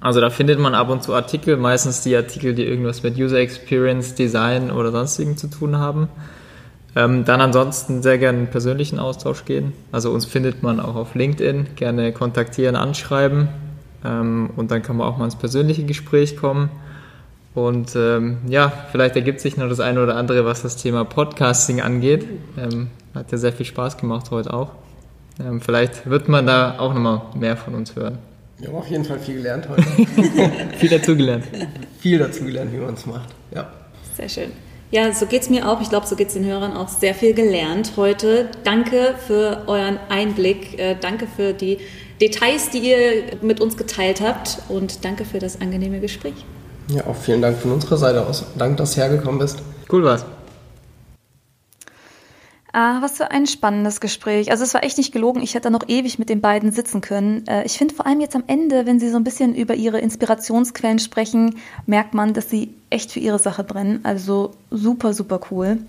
[0.01, 3.39] Also da findet man ab und zu Artikel, meistens die Artikel, die irgendwas mit User
[3.39, 6.09] Experience, Design oder sonstigen zu tun haben.
[6.97, 9.73] Ähm, dann ansonsten sehr gerne in persönlichen Austausch gehen.
[9.91, 13.49] Also uns findet man auch auf LinkedIn, gerne kontaktieren, anschreiben.
[14.05, 16.71] Ähm, und dann kann man auch mal ins persönliche Gespräch kommen.
[17.55, 21.81] Und ähm, ja, vielleicht ergibt sich noch das eine oder andere, was das Thema Podcasting
[21.81, 22.27] angeht.
[22.59, 24.73] Ähm, hat ja sehr viel Spaß gemacht heute auch.
[25.41, 28.19] Ähm, vielleicht wird man da auch nochmal mehr von uns hören.
[28.59, 29.83] Wir haben auf jeden Fall viel gelernt heute.
[30.77, 31.45] viel dazugelernt.
[31.99, 33.29] viel dazugelernt, wie man es macht.
[33.53, 33.69] Ja.
[34.17, 34.53] Sehr schön.
[34.95, 35.81] Ja, so geht es mir auch.
[35.81, 36.87] Ich glaube, so geht es den Hörern auch.
[36.87, 38.49] Sehr viel gelernt heute.
[38.63, 40.79] Danke für euren Einblick.
[40.79, 41.79] Äh, danke für die
[42.21, 46.35] Details, die ihr mit uns geteilt habt und danke für das angenehme Gespräch.
[46.87, 48.45] Ja, auch vielen Dank von unserer Seite aus.
[48.57, 49.63] Danke, dass du hergekommen bist.
[49.91, 50.25] Cool war's.
[52.77, 54.51] Ah, was für ein spannendes Gespräch.
[54.51, 55.41] Also es war echt nicht gelogen.
[55.41, 57.47] Ich hätte da noch ewig mit den beiden sitzen können.
[57.47, 60.01] Äh, ich finde vor allem jetzt am Ende, wenn sie so ein bisschen über ihre
[60.01, 61.55] Inspirationsquellen sprechen,
[61.87, 64.01] merkt man, dass sie echt für ihre Sache brennen.
[64.03, 65.87] Also super, super cool.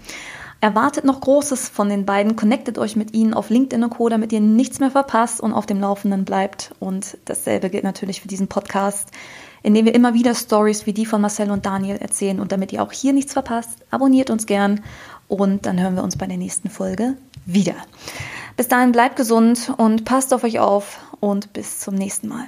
[0.62, 2.36] Erwartet noch Großes von den beiden.
[2.36, 5.66] Connectet euch mit ihnen auf LinkedIn und Co., damit ihr nichts mehr verpasst und auf
[5.66, 6.76] dem Laufenden bleibt.
[6.80, 9.10] Und dasselbe gilt natürlich für diesen Podcast,
[9.64, 12.40] in dem wir immer wieder Stories wie die von Marcel und Daniel erzählen.
[12.40, 14.82] Und damit ihr auch hier nichts verpasst, abonniert uns gern
[15.28, 17.16] und dann hören wir uns bei der nächsten Folge
[17.46, 17.76] wieder.
[18.58, 22.48] Bis dahin bleibt gesund und passt auf euch auf und bis zum nächsten Mal.